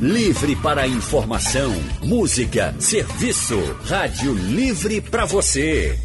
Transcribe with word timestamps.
Livre 0.00 0.56
para 0.56 0.88
informação, 0.88 1.72
música, 2.02 2.74
serviço. 2.78 3.58
Rádio 3.84 4.32
Livre 4.32 4.98
para 4.98 5.26
você. 5.26 5.98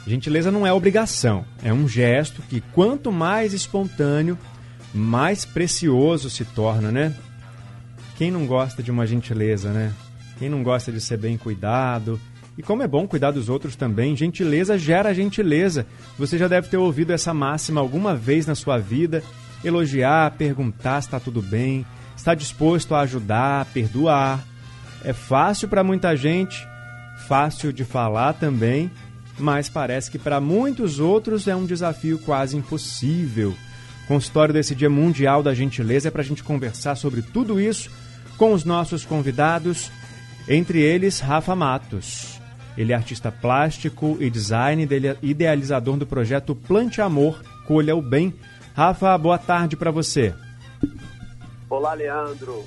Gentileza 0.06 0.50
não 0.50 0.66
é 0.66 0.72
obrigação, 0.72 1.44
é 1.62 1.72
um 1.72 1.86
gesto 1.86 2.42
que, 2.42 2.60
quanto 2.72 3.12
mais 3.12 3.52
espontâneo, 3.52 4.36
mais 4.92 5.44
precioso 5.44 6.30
se 6.30 6.44
torna, 6.44 6.90
né? 6.90 7.14
Quem 8.16 8.30
não 8.30 8.46
gosta 8.46 8.82
de 8.82 8.90
uma 8.90 9.06
gentileza, 9.06 9.70
né? 9.70 9.92
Quem 10.38 10.48
não 10.48 10.62
gosta 10.64 10.90
de 10.90 11.00
ser 11.00 11.18
bem 11.18 11.36
cuidado? 11.36 12.20
E 12.56 12.62
como 12.62 12.82
é 12.82 12.88
bom 12.88 13.06
cuidar 13.06 13.30
dos 13.30 13.48
outros 13.48 13.76
também, 13.76 14.16
gentileza 14.16 14.76
gera 14.76 15.14
gentileza. 15.14 15.86
Você 16.18 16.36
já 16.36 16.48
deve 16.48 16.68
ter 16.68 16.76
ouvido 16.76 17.12
essa 17.12 17.32
máxima 17.32 17.80
alguma 17.80 18.16
vez 18.16 18.46
na 18.46 18.56
sua 18.56 18.78
vida. 18.78 19.22
Elogiar, 19.62 20.32
perguntar 20.32 21.00
se 21.00 21.06
está 21.06 21.20
tudo 21.20 21.40
bem, 21.40 21.86
está 22.18 22.34
disposto 22.34 22.94
a 22.94 23.00
ajudar, 23.00 23.62
a 23.62 23.64
perdoar. 23.64 24.44
É 25.04 25.12
fácil 25.12 25.68
para 25.68 25.84
muita 25.84 26.16
gente, 26.16 26.66
fácil 27.28 27.72
de 27.72 27.84
falar 27.84 28.34
também, 28.34 28.90
mas 29.38 29.68
parece 29.68 30.10
que 30.10 30.18
para 30.18 30.40
muitos 30.40 30.98
outros 30.98 31.46
é 31.46 31.54
um 31.54 31.64
desafio 31.64 32.18
quase 32.18 32.56
impossível. 32.56 33.54
O 34.04 34.08
consultório 34.08 34.52
desse 34.52 34.74
Dia 34.74 34.90
Mundial 34.90 35.42
da 35.42 35.54
Gentileza 35.54 36.08
é 36.08 36.10
para 36.10 36.22
a 36.22 36.24
gente 36.24 36.42
conversar 36.42 36.96
sobre 36.96 37.22
tudo 37.22 37.60
isso 37.60 37.88
com 38.36 38.52
os 38.52 38.64
nossos 38.64 39.04
convidados, 39.04 39.90
entre 40.48 40.80
eles 40.80 41.20
Rafa 41.20 41.54
Matos. 41.54 42.40
Ele 42.76 42.92
é 42.92 42.96
artista 42.96 43.30
plástico 43.30 44.16
e 44.20 44.28
design, 44.28 44.88
idealizador 45.22 45.96
do 45.96 46.06
projeto 46.06 46.54
Plante 46.54 47.00
Amor, 47.00 47.42
Colha 47.66 47.94
o 47.94 48.02
Bem. 48.02 48.34
Rafa, 48.74 49.16
boa 49.18 49.38
tarde 49.38 49.76
para 49.76 49.90
você. 49.90 50.34
Olá, 51.70 51.92
Leandro. 51.92 52.64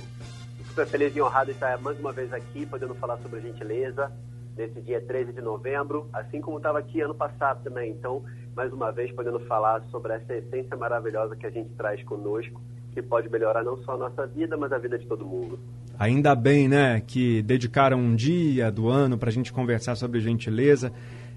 Super 0.67 0.85
feliz 0.85 1.15
e 1.15 1.21
honrado 1.21 1.49
estar 1.49 1.79
mais 1.79 1.99
uma 1.99 2.11
vez 2.11 2.31
aqui, 2.31 2.67
podendo 2.67 2.93
falar 2.93 3.17
sobre 3.17 3.41
gentileza, 3.41 4.11
nesse 4.55 4.79
dia 4.79 5.01
13 5.01 5.33
de 5.33 5.41
novembro, 5.41 6.07
assim 6.13 6.39
como 6.39 6.57
estava 6.57 6.77
aqui 6.77 7.01
ano 7.01 7.15
passado 7.15 7.63
também. 7.63 7.91
Então, 7.91 8.23
mais 8.55 8.71
uma 8.71 8.91
vez, 8.91 9.11
podendo 9.11 9.39
falar 9.41 9.81
sobre 9.89 10.13
essa 10.13 10.35
essência 10.35 10.77
maravilhosa 10.77 11.35
que 11.35 11.47
a 11.47 11.49
gente 11.49 11.69
traz 11.71 12.03
conosco 12.03 12.61
que 12.93 13.01
pode 13.01 13.27
melhorar 13.27 13.63
não 13.63 13.77
só 13.83 13.93
a 13.93 13.97
nossa 13.97 14.27
vida, 14.27 14.55
mas 14.55 14.71
a 14.71 14.77
vida 14.77 14.99
de 14.99 15.07
todo 15.07 15.25
mundo. 15.25 15.57
Ainda 15.97 16.35
bem, 16.35 16.67
né, 16.67 17.01
que 17.01 17.41
dedicaram 17.41 17.97
um 17.97 18.15
dia 18.15 18.71
do 18.71 18.87
ano 18.87 19.17
para 19.17 19.29
a 19.29 19.31
gente 19.31 19.51
conversar 19.51 19.95
sobre 19.95 20.19
gentileza. 20.19 20.91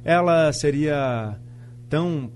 Ela 0.04 0.52
seria 0.52 1.38
tão. 1.88 2.30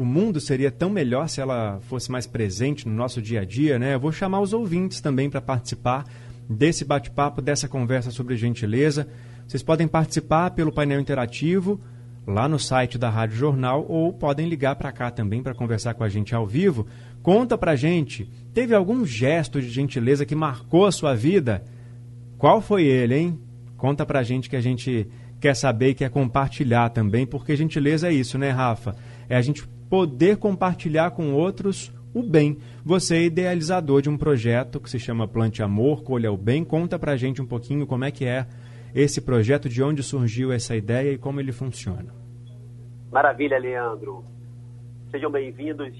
O 0.00 0.04
mundo 0.06 0.40
seria 0.40 0.70
tão 0.70 0.88
melhor 0.88 1.28
se 1.28 1.42
ela 1.42 1.78
fosse 1.82 2.10
mais 2.10 2.26
presente 2.26 2.88
no 2.88 2.94
nosso 2.94 3.20
dia 3.20 3.42
a 3.42 3.44
dia, 3.44 3.78
né? 3.78 3.92
Eu 3.92 4.00
vou 4.00 4.10
chamar 4.10 4.40
os 4.40 4.54
ouvintes 4.54 4.98
também 4.98 5.28
para 5.28 5.42
participar 5.42 6.06
desse 6.48 6.86
bate-papo, 6.86 7.42
dessa 7.42 7.68
conversa 7.68 8.10
sobre 8.10 8.34
gentileza. 8.34 9.06
Vocês 9.46 9.62
podem 9.62 9.86
participar 9.86 10.52
pelo 10.52 10.72
painel 10.72 11.00
interativo 11.00 11.78
lá 12.26 12.48
no 12.48 12.58
site 12.58 12.96
da 12.96 13.10
Rádio 13.10 13.36
Jornal 13.36 13.84
ou 13.90 14.10
podem 14.10 14.48
ligar 14.48 14.74
para 14.74 14.90
cá 14.90 15.10
também 15.10 15.42
para 15.42 15.52
conversar 15.52 15.92
com 15.92 16.02
a 16.02 16.08
gente 16.08 16.34
ao 16.34 16.46
vivo. 16.46 16.86
Conta 17.22 17.58
pra 17.58 17.76
gente, 17.76 18.26
teve 18.54 18.74
algum 18.74 19.04
gesto 19.04 19.60
de 19.60 19.68
gentileza 19.68 20.24
que 20.24 20.34
marcou 20.34 20.86
a 20.86 20.92
sua 20.92 21.14
vida? 21.14 21.62
Qual 22.38 22.62
foi 22.62 22.84
ele, 22.84 23.16
hein? 23.16 23.38
Conta 23.76 24.06
pra 24.06 24.22
gente 24.22 24.48
que 24.48 24.56
a 24.56 24.62
gente 24.62 25.06
quer 25.38 25.54
saber 25.54 25.90
e 25.90 25.94
quer 25.94 26.08
compartilhar 26.08 26.88
também, 26.88 27.26
porque 27.26 27.54
gentileza 27.54 28.08
é 28.08 28.12
isso, 28.14 28.38
né, 28.38 28.48
Rafa? 28.48 28.96
É 29.30 29.36
a 29.36 29.40
gente 29.40 29.66
poder 29.88 30.36
compartilhar 30.36 31.12
com 31.12 31.32
outros 31.32 31.90
o 32.12 32.22
bem. 32.22 32.58
Você 32.84 33.16
é 33.16 33.22
idealizador 33.22 34.02
de 34.02 34.10
um 34.10 34.18
projeto 34.18 34.80
que 34.80 34.90
se 34.90 34.98
chama 34.98 35.28
Plante 35.28 35.62
Amor, 35.62 36.02
Colha 36.02 36.32
o 36.32 36.36
Bem. 36.36 36.64
Conta 36.64 36.98
pra 36.98 37.16
gente 37.16 37.40
um 37.40 37.46
pouquinho 37.46 37.86
como 37.86 38.04
é 38.04 38.10
que 38.10 38.26
é 38.26 38.46
esse 38.92 39.20
projeto, 39.20 39.68
de 39.68 39.82
onde 39.82 40.02
surgiu 40.02 40.52
essa 40.52 40.74
ideia 40.74 41.12
e 41.12 41.16
como 41.16 41.40
ele 41.40 41.52
funciona. 41.52 42.12
Maravilha, 43.12 43.56
Leandro. 43.56 44.24
Sejam 45.12 45.30
bem-vindos 45.30 45.94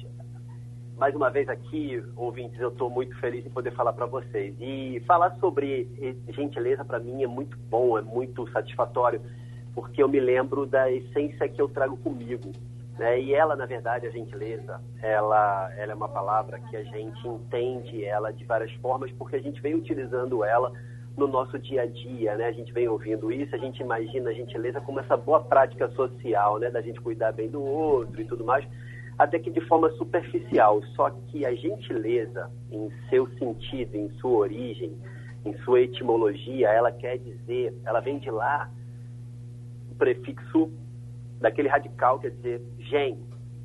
mais 1.01 1.15
uma 1.15 1.31
vez 1.31 1.49
aqui, 1.49 2.03
ouvintes, 2.15 2.61
eu 2.61 2.69
estou 2.69 2.91
muito 2.91 3.19
feliz 3.21 3.47
em 3.47 3.49
poder 3.49 3.73
falar 3.73 3.95
para 3.95 4.05
vocês. 4.05 4.55
E 4.61 5.03
falar 5.07 5.35
sobre 5.41 5.89
gentileza 6.29 6.85
para 6.85 6.99
mim 6.99 7.23
é 7.23 7.27
muito 7.27 7.57
bom, 7.71 7.97
é 7.97 8.03
muito 8.03 8.47
satisfatório, 8.51 9.19
porque 9.75 10.03
eu 10.03 10.09
me 10.11 10.21
lembro 10.21 10.67
da 10.67 10.93
essência 10.93 11.49
que 11.49 11.59
eu 11.59 11.71
trago 11.71 11.97
comigo. 11.97 12.53
Né? 13.01 13.19
E 13.19 13.35
ela, 13.35 13.57
na 13.57 13.65
verdade, 13.65 14.07
a 14.07 14.11
gentileza, 14.11 14.79
ela, 15.01 15.73
ela 15.79 15.93
é 15.93 15.95
uma 15.95 16.11
palavra 16.11 16.61
que 16.61 16.77
a 16.77 16.83
gente 16.83 17.27
entende 17.27 18.05
ela 18.05 18.31
de 18.31 18.45
várias 18.45 18.71
formas, 18.73 19.11
porque 19.13 19.37
a 19.37 19.41
gente 19.41 19.59
vem 19.63 19.75
utilizando 19.75 20.45
ela 20.45 20.71
no 21.17 21.27
nosso 21.27 21.59
dia 21.59 21.81
a 21.81 21.87
dia, 21.87 22.37
né? 22.37 22.45
A 22.45 22.53
gente 22.53 22.71
vem 22.75 22.89
ouvindo 22.89 23.33
isso, 23.33 23.55
a 23.55 23.59
gente 23.59 23.81
imagina 23.81 24.29
a 24.29 24.35
gentileza 24.35 24.83
como 24.83 25.01
essa 25.01 25.17
boa 25.17 25.43
prática 25.43 25.89
social, 25.93 26.59
né? 26.59 26.69
Da 26.69 26.83
gente 26.83 27.01
cuidar 27.01 27.33
bem 27.33 27.49
do 27.49 27.63
outro 27.63 28.21
e 28.21 28.27
tudo 28.27 28.45
mais 28.45 28.67
até 29.19 29.39
que 29.39 29.51
de 29.51 29.63
forma 29.63 29.89
superficial. 29.93 30.83
Só 30.95 31.09
que 31.29 31.47
a 31.47 31.55
gentileza, 31.55 32.51
em 32.71 32.91
seu 33.09 33.27
sentido, 33.39 33.95
em 33.95 34.11
sua 34.21 34.41
origem, 34.41 34.93
em 35.47 35.57
sua 35.65 35.81
etimologia, 35.81 36.69
ela 36.69 36.93
quer 36.93 37.17
dizer, 37.17 37.75
ela 37.87 38.01
vem 38.01 38.19
de 38.19 38.31
lá 38.31 38.71
o 39.91 39.95
prefixo 39.95 40.71
daquele 41.41 41.69
radical, 41.69 42.19
quer 42.19 42.31
dizer 42.31 42.63
gen. 42.79 43.19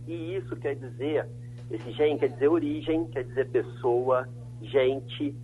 E 0.07 0.35
isso 0.35 0.55
quer 0.55 0.75
dizer, 0.75 1.27
esse 1.69 1.91
gen 1.91 2.17
quer 2.17 2.29
dizer 2.29 2.47
origem, 2.47 3.05
quer 3.07 3.23
dizer 3.23 3.49
pessoa, 3.49 4.27
gente, 4.61 5.35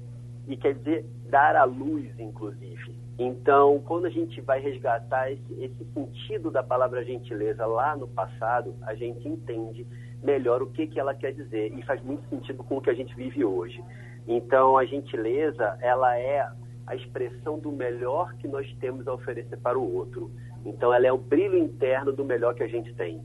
e 0.48 0.58
quer 0.58 0.76
dizer 0.76 1.06
dar 1.30 1.56
à 1.56 1.64
luz, 1.64 2.08
inclusive. 2.20 2.96
Então, 3.18 3.80
quando 3.86 4.06
a 4.06 4.10
gente 4.10 4.42
vai 4.42 4.60
resgatar 4.60 5.32
esse, 5.32 5.54
esse, 5.64 5.86
sentido 5.94 6.50
da 6.50 6.64
palavra 6.64 7.04
gentileza 7.04 7.66
lá 7.66 7.96
no 7.96 8.08
passado, 8.08 8.76
a 8.82 8.96
gente 8.96 9.28
entende 9.28 9.86
melhor 10.24 10.62
o 10.62 10.68
que, 10.68 10.88
que 10.88 11.00
ela 11.00 11.14
quer 11.14 11.34
dizer 11.34 11.72
e 11.78 11.84
faz 11.84 12.02
muito 12.04 12.28
sentido 12.30 12.64
com 12.64 12.78
o 12.78 12.82
que 12.82 12.90
a 12.90 12.94
gente 12.94 13.16
vive 13.16 13.44
hoje. 13.44 13.84
Então, 14.28 14.78
a 14.78 14.86
gentileza, 14.86 15.78
ela 15.82 16.18
é 16.18 16.48
a 16.88 16.96
expressão 16.96 17.60
do 17.60 17.72
melhor 17.72 18.34
que 18.36 18.48
nós 18.48 18.72
temos 18.80 19.08
a 19.08 19.14
oferecer 19.14 19.58
para 19.58 19.78
o 19.78 19.96
outro. 19.96 20.32
Então, 20.66 20.94
ela 20.94 21.08
é 21.08 21.12
o 21.12 21.18
brilho 21.18 21.58
interno 21.58 22.12
do 22.12 22.24
melhor 22.24 22.54
que 22.54 22.64
a 22.64 22.68
gente 22.68 22.94
tem. 22.94 23.22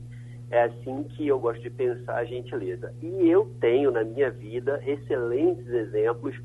É 0.49 0.63
assim 0.63 1.03
que 1.03 1.27
eu 1.27 1.39
gosto 1.39 1.61
de 1.61 1.69
pensar 1.69 2.15
a 2.15 2.25
gentileza. 2.25 2.93
E 3.01 3.29
eu 3.29 3.51
tenho 3.59 3.91
na 3.91 4.03
minha 4.03 4.31
vida 4.31 4.81
excelentes 4.85 5.67
exemplos 5.67 6.35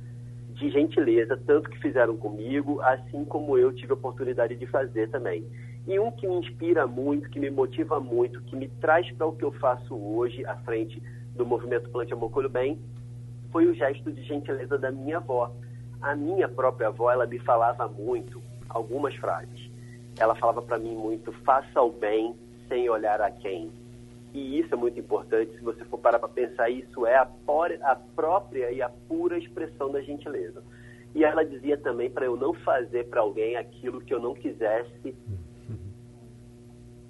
de 0.55 0.71
gentileza, 0.71 1.37
tanto 1.47 1.71
que 1.71 1.79
fizeram 1.79 2.17
comigo, 2.17 2.81
assim 2.83 3.25
como 3.25 3.57
eu 3.57 3.73
tive 3.73 3.93
a 3.93 3.95
oportunidade 3.95 4.55
de 4.57 4.67
fazer 4.67 5.09
também. 5.09 5.45
E 5.87 5.99
um 5.99 6.11
que 6.11 6.27
me 6.27 6.37
inspira 6.37 6.87
muito, 6.87 7.29
que 7.31 7.41
me 7.41 7.51
motiva 7.51 7.99
muito, 7.99 8.41
que 8.43 8.55
me 8.55 8.69
traz 8.69 9.11
para 9.13 9.27
o 9.27 9.33
que 9.33 9.45
eu 9.45 9.53
faço 9.53 9.95
hoje, 9.95 10.45
à 10.47 10.57
frente 10.59 11.03
do 11.35 11.45
movimento 11.45 11.91
Plante 11.91 12.13
Amor 12.13 12.31
Colho 12.31 12.49
Bem, 12.49 12.79
foi 13.51 13.67
o 13.67 13.75
gesto 13.75 14.11
de 14.13 14.23
gentileza 14.23 14.79
da 14.79 14.91
minha 14.91 15.17
avó. 15.17 15.53
A 16.01 16.15
minha 16.15 16.49
própria 16.49 16.89
avó, 16.89 17.11
ela 17.11 17.27
me 17.27 17.39
falava 17.39 17.89
muito, 17.89 18.41
algumas 18.69 19.15
frases. 19.17 19.72
Ela 20.19 20.35
falava 20.35 20.63
para 20.63 20.79
mim 20.79 20.95
muito, 20.95 21.33
faça 21.45 21.81
o 21.81 21.91
bem 21.91 22.35
sem 22.69 22.89
olhar 22.89 23.21
a 23.21 23.31
quem. 23.31 23.71
E 24.35 24.59
isso 24.59 24.75
é 24.75 24.77
muito 24.77 24.99
importante, 24.99 25.53
se 25.55 25.63
você 25.63 25.85
for 25.85 25.99
parar 25.99 26.19
para 26.19 26.29
pensar, 26.29 26.71
isso 26.71 27.07
é 27.07 27.17
a, 27.17 27.29
a 27.83 27.97
própria 28.17 28.71
e 28.71 28.81
a 28.81 28.89
pura 28.89 29.37
expressão 29.39 29.91
da 29.93 30.01
gentileza. 30.01 30.63
E 31.15 31.23
ela 31.23 31.45
dizia 31.45 31.77
também 31.77 32.11
para 32.11 32.25
eu 32.25 32.37
não 32.37 32.55
fazer 32.55 33.05
para 33.09 33.21
alguém 33.21 33.57
aquilo 33.57 34.01
que 34.01 34.15
eu 34.15 34.21
não 34.21 34.35
quisesse 34.35 35.15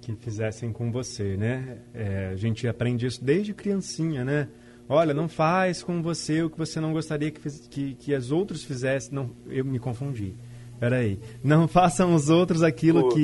que 0.03 0.15
fizessem 0.17 0.71
com 0.73 0.91
você, 0.91 1.37
né? 1.37 1.77
É, 1.93 2.27
a 2.27 2.35
gente 2.35 2.67
aprende 2.67 3.05
isso 3.05 3.23
desde 3.23 3.53
criancinha, 3.53 4.25
né? 4.25 4.49
Olha, 4.89 5.13
não 5.13 5.29
faz 5.29 5.81
com 5.81 6.01
você 6.01 6.43
o 6.43 6.49
que 6.49 6.57
você 6.57 6.79
não 6.79 6.91
gostaria 6.91 7.31
que, 7.31 7.39
que, 7.69 7.95
que 7.95 8.13
as 8.13 8.31
outros 8.31 8.63
fizessem. 8.65 9.13
Não, 9.13 9.31
eu 9.47 9.63
me 9.63 9.79
confundi. 9.79 10.35
Peraí. 10.83 11.17
Não 11.41 11.65
façam 11.69 12.13
os 12.13 12.29
outros 12.29 12.61
aquilo 12.61 13.07
que 13.13 13.23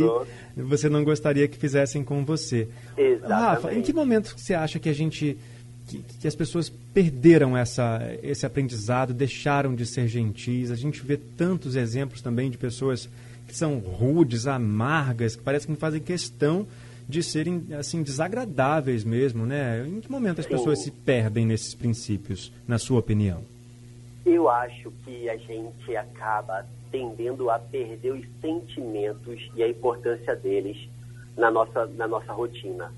você 0.55 0.87
não 0.87 1.03
gostaria 1.03 1.45
que 1.45 1.57
fizessem 1.57 2.05
com 2.05 2.23
você. 2.23 2.69
Exatamente. 2.97 3.29
Rafa, 3.29 3.73
em 3.73 3.81
que 3.81 3.91
momento 3.91 4.33
você 4.37 4.53
acha 4.53 4.79
que 4.79 4.87
a 4.87 4.93
gente. 4.93 5.37
Que, 5.85 6.05
que, 6.21 6.27
as 6.27 6.35
pessoas 6.35 6.71
perderam 6.93 7.57
essa, 7.57 7.99
esse 8.23 8.45
aprendizado, 8.45 9.13
deixaram 9.13 9.75
de 9.75 9.85
ser 9.85 10.07
gentis? 10.07 10.71
A 10.71 10.75
gente 10.75 11.01
vê 11.01 11.17
tantos 11.17 11.75
exemplos 11.75 12.21
também 12.21 12.49
de 12.49 12.57
pessoas 12.57 13.09
que 13.45 13.57
são 13.57 13.79
rudes, 13.79 14.47
amargas, 14.47 15.35
que 15.35 15.41
parece 15.41 15.65
que 15.65 15.71
não 15.73 15.79
fazem 15.79 15.99
questão 15.99 16.65
de 17.09 17.21
serem 17.23 17.65
assim 17.77 18.03
desagradáveis 18.03 19.03
mesmo, 19.03 19.45
né? 19.45 19.85
Em 19.85 19.99
que 19.99 20.09
momento 20.09 20.39
as 20.39 20.45
pessoas 20.45 20.81
se 20.81 20.91
perdem 20.91 21.45
nesses 21.45 21.73
princípios, 21.75 22.53
na 22.65 22.77
sua 22.77 22.99
opinião? 22.99 23.43
Eu 24.31 24.47
acho 24.47 24.91
que 25.03 25.27
a 25.27 25.35
gente 25.37 25.97
acaba 25.97 26.63
tendendo 26.91 27.49
a 27.49 27.57
perder 27.57 28.11
os 28.11 28.23
sentimentos 28.39 29.49
e 29.55 29.63
a 29.63 29.67
importância 29.67 30.35
deles 30.35 30.77
na 31.35 31.49
nossa, 31.49 31.87
na 31.87 32.07
nossa 32.07 32.31
rotina. 32.31 32.93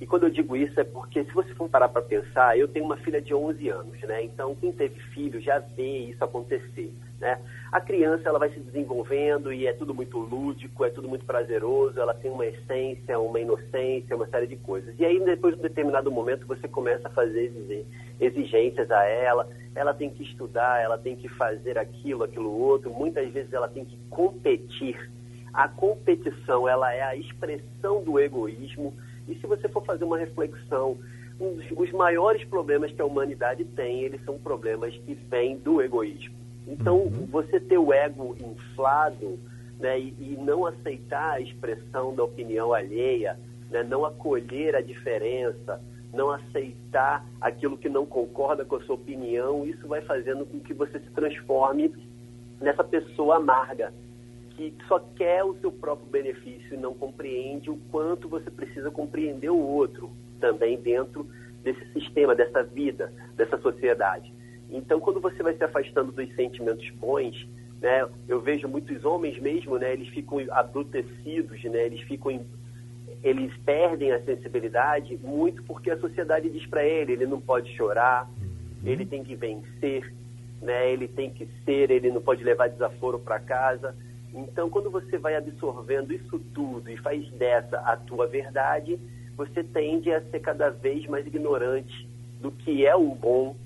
E 0.00 0.06
quando 0.06 0.26
eu 0.26 0.30
digo 0.30 0.54
isso 0.54 0.78
é 0.78 0.84
porque 0.84 1.24
se 1.24 1.32
você 1.32 1.52
for 1.56 1.68
parar 1.68 1.88
para 1.88 2.02
pensar, 2.02 2.56
eu 2.56 2.68
tenho 2.68 2.84
uma 2.84 2.96
filha 2.98 3.20
de 3.20 3.34
11 3.34 3.68
anos, 3.68 4.00
né? 4.02 4.22
Então 4.22 4.54
quem 4.54 4.70
teve 4.70 5.00
filho 5.12 5.40
já 5.40 5.58
vê 5.58 6.10
isso 6.10 6.22
acontecer, 6.22 6.92
né? 7.20 7.38
A 7.72 7.80
criança 7.80 8.28
ela 8.28 8.38
vai 8.38 8.50
se 8.50 8.60
desenvolvendo 8.60 9.52
e 9.52 9.66
é 9.66 9.72
tudo 9.72 9.94
muito 9.94 10.18
lúdico, 10.18 10.84
é 10.84 10.90
tudo 10.90 11.08
muito 11.08 11.24
prazeroso, 11.24 12.00
ela 12.00 12.14
tem 12.14 12.30
uma 12.30 12.46
essência, 12.46 13.18
uma 13.18 13.40
inocência, 13.40 14.16
uma 14.16 14.26
série 14.26 14.46
de 14.46 14.56
coisas. 14.56 14.94
E 14.98 15.04
aí 15.04 15.18
depois 15.20 15.54
de 15.54 15.60
um 15.60 15.62
determinado 15.62 16.10
momento 16.10 16.46
você 16.46 16.68
começa 16.68 17.08
a 17.08 17.10
fazer 17.10 17.52
exigências 18.20 18.90
a 18.90 19.04
ela, 19.04 19.48
ela 19.74 19.94
tem 19.94 20.10
que 20.10 20.22
estudar, 20.22 20.82
ela 20.82 20.98
tem 20.98 21.16
que 21.16 21.28
fazer 21.28 21.78
aquilo, 21.78 22.24
aquilo 22.24 22.50
outro, 22.50 22.90
muitas 22.90 23.30
vezes 23.32 23.52
ela 23.52 23.68
tem 23.68 23.84
que 23.84 23.98
competir. 24.10 25.10
A 25.52 25.68
competição, 25.68 26.68
ela 26.68 26.92
é 26.92 27.02
a 27.02 27.16
expressão 27.16 28.02
do 28.02 28.20
egoísmo 28.20 28.92
e 29.26 29.34
se 29.36 29.46
você 29.46 29.68
for 29.68 29.84
fazer 29.84 30.04
uma 30.04 30.18
reflexão, 30.18 30.98
os 31.38 31.92
maiores 31.92 32.44
problemas 32.44 32.92
que 32.92 33.02
a 33.02 33.04
humanidade 33.04 33.64
tem, 33.64 34.02
eles 34.02 34.24
são 34.24 34.38
problemas 34.38 34.96
que 34.98 35.14
vêm 35.14 35.56
do 35.58 35.82
egoísmo. 35.82 36.45
Então, 36.66 36.98
uhum. 36.98 37.26
você 37.30 37.60
ter 37.60 37.78
o 37.78 37.92
ego 37.92 38.36
inflado 38.40 39.38
né, 39.78 39.98
e, 39.98 40.14
e, 40.18 40.38
não 40.40 40.66
aceitar 40.66 41.34
a 41.34 41.40
expressão 41.40 42.14
da 42.14 42.24
opinião 42.24 42.72
alheia, 42.72 43.38
né, 43.70 43.82
não 43.82 44.04
acolher 44.04 44.74
a 44.74 44.80
diferença, 44.80 45.80
não 46.12 46.30
aceitar 46.30 47.24
aquilo 47.40 47.76
que 47.76 47.88
não 47.88 48.06
concorda 48.06 48.64
com 48.64 48.76
a 48.76 48.80
sua 48.82 48.94
opinião, 48.94 49.66
isso 49.66 49.86
vai 49.86 50.00
fazendo 50.00 50.46
com 50.46 50.58
que 50.58 50.72
você 50.72 50.98
se 50.98 51.10
transforme 51.10 51.92
nessa 52.60 52.82
pessoa 52.82 53.36
amarga, 53.36 53.92
que 54.50 54.74
só 54.88 54.98
quer 55.14 55.44
o 55.44 55.54
seu 55.56 55.70
próprio 55.70 56.08
benefício 56.08 56.74
e 56.74 56.78
não 56.78 56.94
compreende 56.94 57.70
o 57.70 57.76
quanto 57.90 58.28
você 58.28 58.50
precisa 58.50 58.90
compreender 58.90 59.50
o 59.50 59.58
outro 59.58 60.10
também 60.40 60.80
dentro 60.80 61.26
desse 61.62 61.84
sistema, 61.92 62.34
dessa 62.34 62.62
vida, 62.62 63.12
dessa 63.36 63.58
sociedade. 63.58 64.32
Então, 64.70 65.00
quando 65.00 65.20
você 65.20 65.42
vai 65.42 65.54
se 65.54 65.64
afastando 65.64 66.12
dos 66.12 66.34
sentimentos 66.34 66.88
bons, 66.90 67.46
né, 67.80 68.08
eu 68.28 68.40
vejo 68.40 68.68
muitos 68.68 69.04
homens 69.04 69.38
mesmo, 69.38 69.78
né, 69.78 69.92
eles 69.92 70.08
ficam 70.08 70.38
abrutecidos, 70.50 71.62
né, 71.64 71.86
eles 71.86 72.00
ficam 72.02 72.44
eles 73.22 73.52
perdem 73.64 74.12
a 74.12 74.22
sensibilidade 74.22 75.18
muito 75.22 75.62
porque 75.64 75.90
a 75.90 75.98
sociedade 75.98 76.48
diz 76.48 76.64
para 76.66 76.84
ele, 76.84 77.12
ele 77.12 77.26
não 77.26 77.40
pode 77.40 77.74
chorar, 77.76 78.28
uhum. 78.40 78.88
ele 78.88 79.04
tem 79.04 79.24
que 79.24 79.34
vencer, 79.34 80.12
né, 80.62 80.92
ele 80.92 81.08
tem 81.08 81.30
que 81.30 81.48
ser, 81.64 81.90
ele 81.90 82.10
não 82.10 82.20
pode 82.20 82.44
levar 82.44 82.68
desaforo 82.68 83.18
para 83.18 83.40
casa. 83.40 83.96
Então, 84.34 84.68
quando 84.68 84.90
você 84.90 85.16
vai 85.18 85.34
absorvendo 85.34 86.12
isso 86.12 86.38
tudo 86.54 86.90
e 86.90 86.96
faz 86.98 87.28
dessa 87.32 87.78
a 87.78 87.96
tua 87.96 88.26
verdade, 88.26 88.98
você 89.36 89.64
tende 89.64 90.12
a 90.12 90.20
ser 90.20 90.40
cada 90.40 90.70
vez 90.70 91.06
mais 91.06 91.26
ignorante 91.26 92.08
do 92.40 92.50
que 92.50 92.86
é 92.86 92.94
o 92.94 93.14
bom 93.14 93.56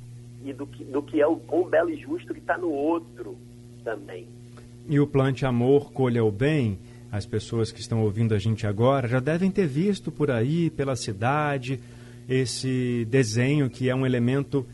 e 0.44 0.52
do 0.52 0.66
que, 0.66 0.84
do 0.84 1.02
que 1.02 1.20
é 1.20 1.26
o 1.26 1.36
bom, 1.36 1.68
belo 1.68 1.90
e 1.90 1.96
justo 1.96 2.32
que 2.32 2.40
está 2.40 2.56
no 2.56 2.70
outro 2.70 3.36
também. 3.84 4.26
E 4.88 4.98
o 4.98 5.06
Plante 5.06 5.44
Amor, 5.44 5.92
Colha 5.92 6.24
o 6.24 6.30
Bem, 6.30 6.78
as 7.12 7.26
pessoas 7.26 7.72
que 7.72 7.80
estão 7.80 8.02
ouvindo 8.02 8.34
a 8.34 8.38
gente 8.38 8.66
agora 8.66 9.08
já 9.08 9.20
devem 9.20 9.50
ter 9.50 9.66
visto 9.66 10.10
por 10.10 10.30
aí, 10.30 10.70
pela 10.70 10.96
cidade, 10.96 11.80
esse 12.28 13.06
desenho 13.10 13.68
que 13.68 13.88
é 13.88 13.94
um 13.94 14.06
elemento 14.06 14.66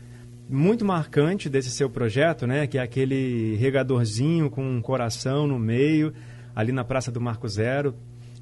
muito 0.49 0.85
marcante 0.85 1.49
desse 1.49 1.69
seu 1.71 1.89
projeto, 1.89 2.47
né? 2.47 2.67
Que 2.67 2.77
é 2.77 2.81
aquele 2.81 3.55
regadorzinho 3.55 4.49
com 4.49 4.63
um 4.63 4.81
coração 4.81 5.47
no 5.47 5.59
meio, 5.59 6.13
ali 6.55 6.71
na 6.71 6.83
Praça 6.83 7.11
do 7.11 7.19
Marco 7.19 7.47
Zero, 7.47 7.93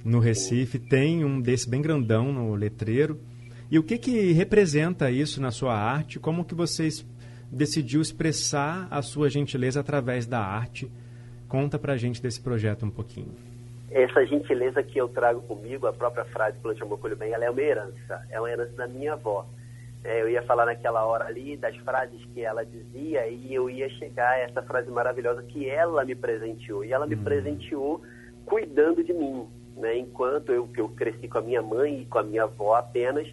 no 0.03 0.19
Recife, 0.19 0.77
tem 0.77 1.25
um 1.25 1.41
desse 1.41 1.67
bem 1.67 1.81
grandão 1.81 2.31
no 2.31 2.53
letreiro. 2.53 3.19
E 3.71 3.79
o 3.79 3.83
que 3.83 3.97
que 3.97 4.31
representa 4.33 5.09
isso 5.09 5.41
na 5.41 5.49
sua 5.49 5.75
arte? 5.75 6.19
Como 6.19 6.45
que 6.45 6.53
vocês 6.53 7.03
decidiu 7.55 8.01
expressar 8.01 8.87
a 8.91 9.01
sua 9.01 9.29
gentileza 9.29 9.79
através 9.79 10.27
da 10.27 10.39
arte? 10.39 10.91
Conta 11.47 11.79
pra 11.79 11.97
gente 11.97 12.21
desse 12.21 12.41
projeto 12.41 12.85
um 12.85 12.91
pouquinho. 12.91 13.33
Essa 13.89 14.25
gentileza 14.25 14.83
que 14.83 14.99
eu 14.99 15.07
trago 15.07 15.41
comigo, 15.43 15.87
a 15.87 15.93
própria 15.93 16.25
frase 16.25 16.57
Plante 16.59 16.83
Amor 16.83 16.99
Colho 16.99 17.15
Bem, 17.15 17.31
ela 17.31 17.45
é 17.45 17.49
uma 17.49 17.61
herança. 17.61 18.25
É 18.29 18.39
uma 18.39 18.49
herança 18.49 18.73
da 18.73 18.87
minha 18.87 19.13
avó 19.13 19.47
é, 20.05 20.21
eu 20.21 20.29
ia 20.29 20.43
falar 20.43 20.67
naquela 20.67 21.03
hora 21.03 21.25
ali 21.25 21.57
das 21.57 21.75
frases 21.77 22.23
que 22.31 22.41
ela 22.41 22.63
dizia 22.63 23.27
e 23.27 23.51
eu 23.51 23.67
ia 23.67 23.89
chegar 23.89 24.33
a 24.33 24.37
essa 24.37 24.61
frase 24.61 24.87
maravilhosa 24.91 25.41
que 25.41 25.67
ela 25.67 26.05
me 26.05 26.13
presenteou. 26.13 26.85
E 26.85 26.93
ela 26.93 27.07
me 27.07 27.15
uhum. 27.15 27.23
presenteou 27.23 28.03
cuidando 28.45 29.03
de 29.03 29.11
mim, 29.11 29.47
né? 29.75 29.97
Enquanto 29.97 30.51
eu, 30.51 30.69
eu 30.77 30.87
cresci 30.89 31.27
com 31.27 31.39
a 31.39 31.41
minha 31.41 31.61
mãe 31.63 32.01
e 32.01 32.05
com 32.05 32.19
a 32.19 32.23
minha 32.23 32.43
avó 32.43 32.75
apenas, 32.75 33.27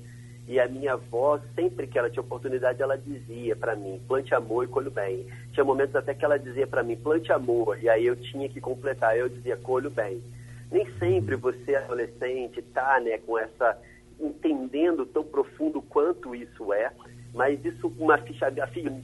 e 0.47 0.59
a 0.59 0.69
minha 0.69 0.95
avó, 0.95 1.41
sempre 1.55 1.87
que 1.87 1.99
ela 1.99 2.11
tinha 2.11 2.23
oportunidade, 2.23 2.83
ela 2.83 2.99
dizia 2.99 3.55
para 3.55 3.77
mim, 3.77 4.01
plante 4.09 4.35
amor 4.35 4.65
e 4.65 4.69
colho 4.69 4.91
bem. 4.91 5.27
Tinha 5.53 5.65
momentos 5.65 5.95
até 5.95 6.15
que 6.15 6.25
ela 6.25 6.39
dizia 6.39 6.67
para 6.67 6.83
mim, 6.83 6.97
plante 6.97 7.33
amor, 7.33 7.79
e 7.83 7.89
aí 7.89 8.07
eu 8.07 8.17
tinha 8.17 8.49
que 8.49 8.61
completar, 8.61 9.17
eu 9.17 9.29
dizia, 9.29 9.57
colho 9.57 9.91
bem. 9.91 10.23
Nem 10.71 10.87
sempre 10.99 11.37
você, 11.37 11.77
adolescente, 11.77 12.61
tá, 12.63 12.99
né, 13.01 13.19
com 13.19 13.39
essa 13.39 13.79
entendendo 14.19 15.05
tão 15.07 15.25
profundo 15.25 15.83
quanto 15.83 16.35
isso 16.35 16.73
é, 16.73 16.93
mas 17.35 17.65
isso, 17.65 17.93
uma 17.99 18.19
ficha, 18.19 18.53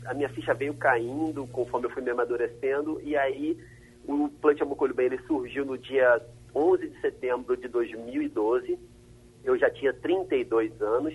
a, 0.06 0.14
minha 0.14 0.28
ficha 0.28 0.54
veio 0.54 0.74
caindo 0.74 1.46
conforme 1.48 1.86
eu 1.86 1.90
fui 1.90 2.02
me 2.02 2.10
amadurecendo, 2.10 3.00
e 3.02 3.16
aí 3.16 3.58
o 4.06 4.28
Plante 4.40 4.62
Amor 4.62 4.76
Colho 4.76 4.94
Bem 4.94 5.06
ele 5.06 5.18
surgiu 5.26 5.64
no 5.64 5.78
dia 5.78 6.20
11 6.54 6.88
de 6.88 7.00
setembro 7.00 7.56
de 7.56 7.68
2012, 7.68 8.78
eu 9.44 9.58
já 9.58 9.70
tinha 9.70 9.92
32 9.92 10.80
anos, 10.82 11.14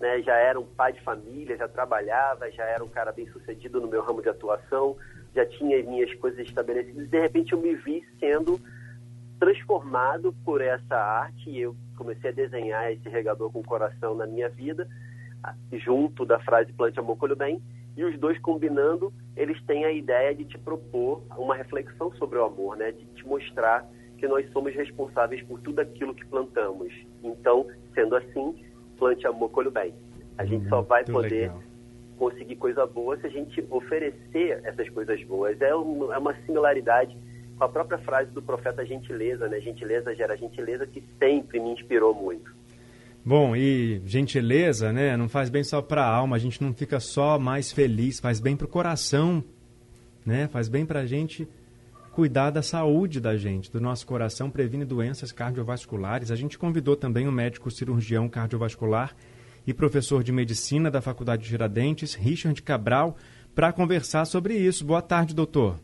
né, 0.00 0.22
já 0.22 0.34
era 0.34 0.58
um 0.58 0.66
pai 0.66 0.92
de 0.92 1.00
família, 1.02 1.56
já 1.56 1.68
trabalhava, 1.68 2.50
já 2.50 2.64
era 2.64 2.84
um 2.84 2.88
cara 2.88 3.12
bem 3.12 3.26
sucedido 3.28 3.80
no 3.80 3.88
meu 3.88 4.02
ramo 4.02 4.22
de 4.22 4.28
atuação, 4.28 4.96
já 5.34 5.44
tinha 5.46 5.78
as 5.78 5.86
minhas 5.86 6.12
coisas 6.14 6.40
estabelecidas, 6.40 7.08
de 7.08 7.20
repente 7.20 7.52
eu 7.52 7.60
me 7.60 7.74
vi 7.74 8.04
sendo 8.18 8.60
transformado 9.38 10.34
por 10.44 10.60
essa 10.60 10.96
arte 10.96 11.50
e 11.50 11.60
eu 11.60 11.76
comecei 11.96 12.30
a 12.30 12.32
desenhar 12.32 12.92
esse 12.92 13.08
regador 13.08 13.50
com 13.50 13.62
coração 13.62 14.14
na 14.14 14.26
minha 14.26 14.48
vida, 14.48 14.88
junto 15.72 16.24
da 16.24 16.38
frase 16.40 16.72
plante 16.72 16.98
amor 16.98 17.16
colho 17.16 17.36
bem, 17.36 17.62
e 17.96 18.04
os 18.04 18.18
dois 18.18 18.38
combinando, 18.40 19.12
eles 19.36 19.60
têm 19.64 19.84
a 19.84 19.92
ideia 19.92 20.34
de 20.34 20.44
te 20.44 20.58
propor 20.58 21.22
uma 21.36 21.54
reflexão 21.54 22.12
sobre 22.14 22.38
o 22.38 22.44
amor, 22.44 22.76
né? 22.76 22.90
De 22.90 23.04
te 23.06 23.26
mostrar 23.26 23.86
que 24.18 24.26
nós 24.26 24.50
somos 24.52 24.74
responsáveis 24.74 25.42
por 25.42 25.60
tudo 25.60 25.80
aquilo 25.80 26.14
que 26.14 26.24
plantamos. 26.26 26.92
Então, 27.22 27.66
sendo 27.94 28.16
assim, 28.16 28.64
plante 28.98 29.26
amor 29.26 29.50
colho 29.50 29.70
bem. 29.70 29.94
A 30.36 30.44
gente 30.44 30.68
só 30.68 30.80
vai 30.82 31.04
poder 31.04 31.42
legal. 31.42 31.62
conseguir 32.16 32.56
coisa 32.56 32.86
boa 32.86 33.16
se 33.18 33.26
a 33.26 33.30
gente 33.30 33.64
oferecer 33.70 34.60
essas 34.64 34.88
coisas 34.90 35.22
boas. 35.24 35.60
É, 35.60 35.74
uma, 35.74 36.14
é 36.14 36.18
uma 36.18 36.34
similaridade 36.46 37.16
com 37.56 37.64
a 37.64 37.68
própria 37.68 37.98
frase 37.98 38.30
do 38.30 38.42
profeta 38.42 38.84
gentileza, 38.84 39.48
né? 39.48 39.60
Gentileza 39.60 40.14
gera 40.14 40.36
gentileza, 40.36 40.86
que 40.86 41.02
sempre 41.18 41.60
me 41.60 41.70
inspirou 41.70 42.14
muito. 42.14 42.52
Bom, 43.24 43.56
e 43.56 44.02
gentileza, 44.04 44.92
né? 44.92 45.16
Não 45.16 45.28
faz 45.28 45.48
bem 45.48 45.64
só 45.64 45.80
para 45.80 46.02
a 46.02 46.14
alma, 46.14 46.36
a 46.36 46.38
gente 46.38 46.62
não 46.62 46.74
fica 46.74 47.00
só 47.00 47.38
mais 47.38 47.72
feliz, 47.72 48.20
faz 48.20 48.38
bem 48.38 48.56
para 48.56 48.66
o 48.66 48.68
coração, 48.68 49.42
né? 50.26 50.48
Faz 50.48 50.68
bem 50.68 50.84
para 50.84 51.00
a 51.00 51.06
gente 51.06 51.48
cuidar 52.14 52.50
da 52.50 52.62
saúde 52.62 53.20
da 53.20 53.36
gente, 53.36 53.72
do 53.72 53.80
nosso 53.80 54.06
coração, 54.06 54.48
previne 54.48 54.84
doenças 54.84 55.32
cardiovasculares. 55.32 56.30
A 56.30 56.36
gente 56.36 56.56
convidou 56.56 56.94
também 56.94 57.26
o 57.26 57.32
médico 57.32 57.72
cirurgião 57.72 58.28
cardiovascular 58.28 59.16
e 59.66 59.74
professor 59.74 60.22
de 60.22 60.30
medicina 60.30 60.92
da 60.92 61.02
Faculdade 61.02 61.42
de 61.42 61.48
Tiradentes, 61.48 62.14
Richard 62.14 62.62
Cabral, 62.62 63.16
para 63.52 63.72
conversar 63.72 64.24
sobre 64.26 64.54
isso. 64.54 64.84
Boa 64.84 65.02
tarde, 65.02 65.34
doutor. 65.34 65.80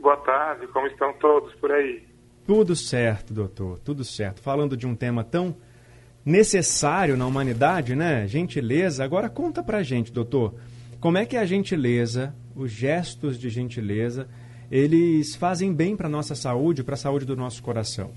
Boa 0.00 0.16
tarde, 0.16 0.66
como 0.66 0.88
estão 0.88 1.12
todos 1.14 1.54
por 1.54 1.70
aí? 1.70 2.02
Tudo 2.44 2.74
certo, 2.74 3.32
doutor, 3.32 3.78
tudo 3.78 4.02
certo. 4.02 4.42
Falando 4.42 4.76
de 4.76 4.84
um 4.84 4.96
tema 4.96 5.22
tão 5.22 5.54
necessário 6.24 7.16
na 7.16 7.24
humanidade, 7.24 7.94
né? 7.94 8.26
Gentileza. 8.26 9.04
Agora 9.04 9.28
conta 9.28 9.62
pra 9.62 9.84
gente, 9.84 10.12
doutor, 10.12 10.54
como 10.98 11.18
é 11.18 11.24
que 11.24 11.36
a 11.36 11.44
gentileza, 11.44 12.34
os 12.56 12.72
gestos 12.72 13.38
de 13.38 13.48
gentileza, 13.48 14.28
eles 14.72 15.36
fazem 15.36 15.70
bem 15.70 15.94
para 15.94 16.08
nossa 16.08 16.34
saúde, 16.34 16.82
para 16.82 16.94
a 16.94 16.96
saúde 16.96 17.26
do 17.26 17.36
nosso 17.36 17.62
coração? 17.62 18.10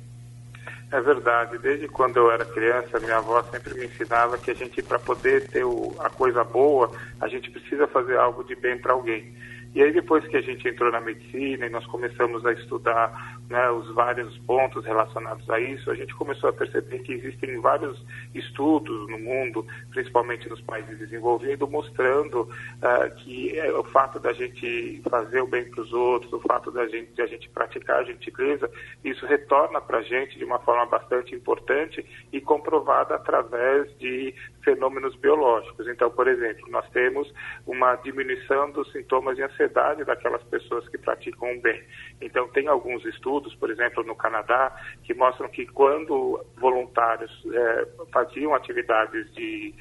É 0.90 1.02
verdade. 1.02 1.58
Desde 1.58 1.90
quando 1.90 2.16
eu 2.16 2.32
era 2.32 2.46
criança, 2.46 2.98
minha 2.98 3.18
avó 3.18 3.44
sempre 3.44 3.74
me 3.74 3.86
ensinava 3.88 4.38
que 4.38 4.52
a 4.52 4.54
gente, 4.54 4.82
para 4.82 4.98
poder 4.98 5.50
ter 5.50 5.66
o, 5.66 5.94
a 6.00 6.10
coisa 6.10 6.46
boa, 6.46 6.90
a 7.20 7.28
gente 7.28 7.52
precisa 7.52 7.86
fazer 7.88 8.18
algo 8.18 8.42
de 8.46 8.56
bem 8.56 8.78
para 8.78 8.94
alguém. 8.94 9.36
E 9.76 9.84
aí 9.84 9.92
depois 9.92 10.26
que 10.26 10.38
a 10.38 10.42
gente 10.42 10.66
entrou 10.70 10.90
na 10.90 11.02
medicina 11.02 11.66
e 11.66 11.70
nós 11.70 11.86
começamos 11.88 12.46
a 12.46 12.54
estudar 12.54 13.38
né, 13.50 13.70
os 13.70 13.94
vários 13.94 14.38
pontos 14.40 14.86
relacionados 14.86 15.50
a 15.50 15.60
isso, 15.60 15.92
a 15.92 15.96
gente 15.96 16.16
começou 16.16 16.50
a 16.50 16.54
perceber 16.54 17.00
que 17.00 17.12
existem 17.12 17.60
vários 17.60 18.02
estudos 18.34 19.10
no 19.10 19.20
mundo, 19.20 19.68
principalmente 19.90 20.48
nos 20.48 20.62
países 20.62 20.98
desenvolvidos, 20.98 21.70
mostrando 21.70 22.44
uh, 22.44 23.16
que 23.18 23.60
é, 23.60 23.70
o 23.74 23.84
fato 23.84 24.18
da 24.18 24.32
gente 24.32 25.02
fazer 25.10 25.42
o 25.42 25.48
bem 25.48 25.70
para 25.70 25.82
os 25.82 25.92
outros, 25.92 26.32
o 26.32 26.40
fato 26.40 26.72
da 26.72 26.88
gente, 26.88 27.12
de 27.12 27.22
a 27.22 27.28
gente 27.28 27.50
praticar 27.50 28.00
a 28.00 28.04
gentileza, 28.06 28.72
isso 29.04 29.26
retorna 29.26 29.82
para 29.82 29.98
a 29.98 30.04
gente 30.04 30.38
de 30.38 30.46
uma 30.46 30.60
forma 30.60 30.86
bastante 30.86 31.36
importante 31.36 32.06
e 32.32 32.40
comprovada 32.40 33.16
através 33.16 33.94
de 34.00 34.34
fenômenos 34.66 35.16
biológicos. 35.16 35.88
Então, 35.88 36.12
por 36.12 36.28
exemplo, 36.28 36.70
nós 36.70 36.90
temos 36.90 37.32
uma 37.66 37.96
diminuição 37.98 38.72
dos 38.72 38.92
sintomas 38.92 39.38
de 39.38 39.44
ansiedade 39.44 40.04
daquelas 40.04 40.44
pessoas 40.44 40.90
que 40.90 40.98
praticam 40.98 41.56
o 41.56 41.62
bem. 41.62 41.82
Então, 42.20 42.50
tem 42.50 42.68
alguns 42.68 43.06
estudos, 43.06 43.56
por 43.56 43.70
exemplo, 43.70 44.04
no 44.04 44.16
Canadá, 44.16 44.76
que 45.04 45.14
mostram 45.14 45.48
que 45.48 45.66
quando 45.68 46.44
voluntários 46.58 47.32
é, 47.54 47.88
faziam 48.12 48.54
atividades 48.54 49.32
de 49.34 49.74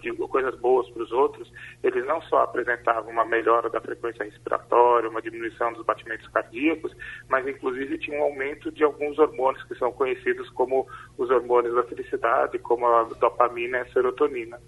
de 0.00 0.12
coisas 0.28 0.58
boas 0.58 0.88
para 0.90 1.02
os 1.02 1.12
outros, 1.12 1.50
eles 1.82 2.04
não 2.06 2.20
só 2.22 2.42
apresentavam 2.42 3.10
uma 3.10 3.24
melhora 3.24 3.70
da 3.70 3.80
frequência 3.80 4.24
respiratória, 4.24 5.08
uma 5.08 5.22
diminuição 5.22 5.72
dos 5.72 5.84
batimentos 5.84 6.26
cardíacos, 6.28 6.94
mas 7.28 7.46
inclusive 7.46 7.98
tinha 7.98 8.18
um 8.18 8.24
aumento 8.24 8.70
de 8.72 8.82
alguns 8.82 9.18
hormônios 9.18 9.62
que 9.64 9.74
são 9.76 9.92
conhecidos 9.92 10.48
como 10.50 10.86
os 11.16 11.30
hormônios 11.30 11.74
da 11.74 11.84
felicidade, 11.84 12.58
como 12.58 12.86
a 12.86 13.04
dopamina 13.04 13.78
e 13.78 13.80
a 13.82 13.92
serotonina. 13.92 14.58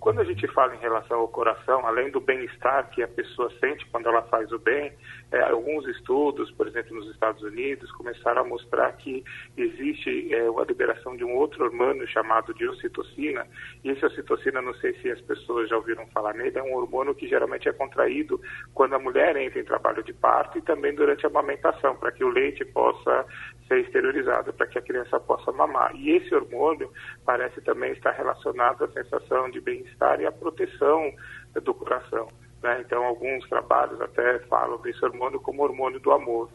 Quando 0.00 0.20
a 0.20 0.24
gente 0.24 0.46
fala 0.48 0.74
em 0.74 0.78
relação 0.78 1.20
ao 1.20 1.28
coração, 1.28 1.86
além 1.86 2.10
do 2.10 2.20
bem-estar 2.20 2.90
que 2.90 3.02
a 3.02 3.08
pessoa 3.08 3.50
sente 3.58 3.84
quando 3.86 4.08
ela 4.08 4.22
faz 4.22 4.52
o 4.52 4.58
bem, 4.58 4.92
é, 5.32 5.40
alguns 5.42 5.86
estudos, 5.88 6.50
por 6.52 6.68
exemplo, 6.68 6.94
nos 6.94 7.10
Estados 7.10 7.42
Unidos, 7.42 7.90
começaram 7.92 8.42
a 8.42 8.44
mostrar 8.44 8.92
que 8.92 9.24
existe 9.56 10.32
é, 10.32 10.46
a 10.46 10.64
liberação 10.64 11.16
de 11.16 11.24
um 11.24 11.34
outro 11.34 11.64
hormônio 11.64 12.06
chamado 12.06 12.54
de 12.54 12.68
ocitocina. 12.68 13.46
E 13.82 13.90
esse 13.90 14.04
ocitocina, 14.06 14.62
não 14.62 14.74
sei 14.74 14.94
se 15.00 15.10
as 15.10 15.20
pessoas 15.22 15.68
já 15.68 15.76
ouviram 15.76 16.06
falar 16.08 16.34
nele, 16.34 16.58
é 16.58 16.62
um 16.62 16.74
hormônio 16.74 17.14
que 17.14 17.26
geralmente 17.26 17.68
é 17.68 17.72
contraído 17.72 18.40
quando 18.74 18.94
a 18.94 18.98
mulher 18.98 19.36
entra 19.36 19.58
em 19.60 19.64
trabalho 19.64 20.02
de 20.04 20.12
parto 20.12 20.58
e 20.58 20.62
também 20.62 20.94
durante 20.94 21.26
a 21.26 21.28
amamentação, 21.28 21.96
para 21.96 22.12
que 22.12 22.22
o 22.22 22.28
leite 22.28 22.64
possa 22.64 23.26
ser 23.66 23.80
exteriorizado, 23.80 24.52
para 24.52 24.66
que 24.66 24.78
a 24.78 24.82
criança 24.82 25.18
possa 25.20 25.50
mamar. 25.52 25.94
E 25.96 26.16
esse 26.16 26.34
hormônio 26.34 26.90
parece 27.24 27.60
também 27.60 27.92
estar 27.92 28.12
relacionado 28.12 28.84
à 28.84 28.88
sensação 28.88 29.50
de 29.50 29.60
bem-estar 29.60 30.20
e 30.20 30.26
à 30.26 30.32
proteção 30.32 31.12
do 31.62 31.74
coração. 31.74 32.28
Né? 32.62 32.82
Então, 32.84 33.04
alguns 33.04 33.48
trabalhos 33.48 34.00
até 34.00 34.38
falam 34.40 34.80
desse 34.80 35.04
hormônio 35.04 35.40
como 35.40 35.62
hormônio 35.62 36.00
do 36.00 36.12
amor. 36.12 36.50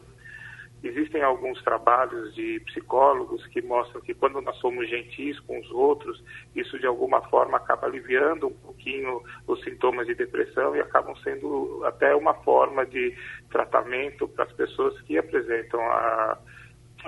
Existem 0.82 1.22
alguns 1.22 1.62
trabalhos 1.62 2.34
de 2.34 2.58
psicólogos 2.66 3.46
que 3.46 3.62
mostram 3.62 4.00
que 4.00 4.12
quando 4.14 4.40
nós 4.40 4.56
somos 4.56 4.88
gentis 4.90 5.38
com 5.40 5.60
os 5.60 5.70
outros, 5.70 6.22
isso 6.56 6.76
de 6.76 6.86
alguma 6.86 7.22
forma 7.28 7.56
acaba 7.56 7.86
aliviando 7.86 8.48
um 8.48 8.54
pouquinho 8.54 9.22
os 9.46 9.62
sintomas 9.62 10.08
de 10.08 10.14
depressão 10.16 10.74
e 10.74 10.80
acabam 10.80 11.14
sendo 11.22 11.82
até 11.84 12.16
uma 12.16 12.34
forma 12.42 12.84
de 12.84 13.16
tratamento 13.48 14.26
para 14.26 14.44
as 14.44 14.52
pessoas 14.54 15.00
que 15.02 15.16
apresentam 15.16 15.80
a, 15.80 16.36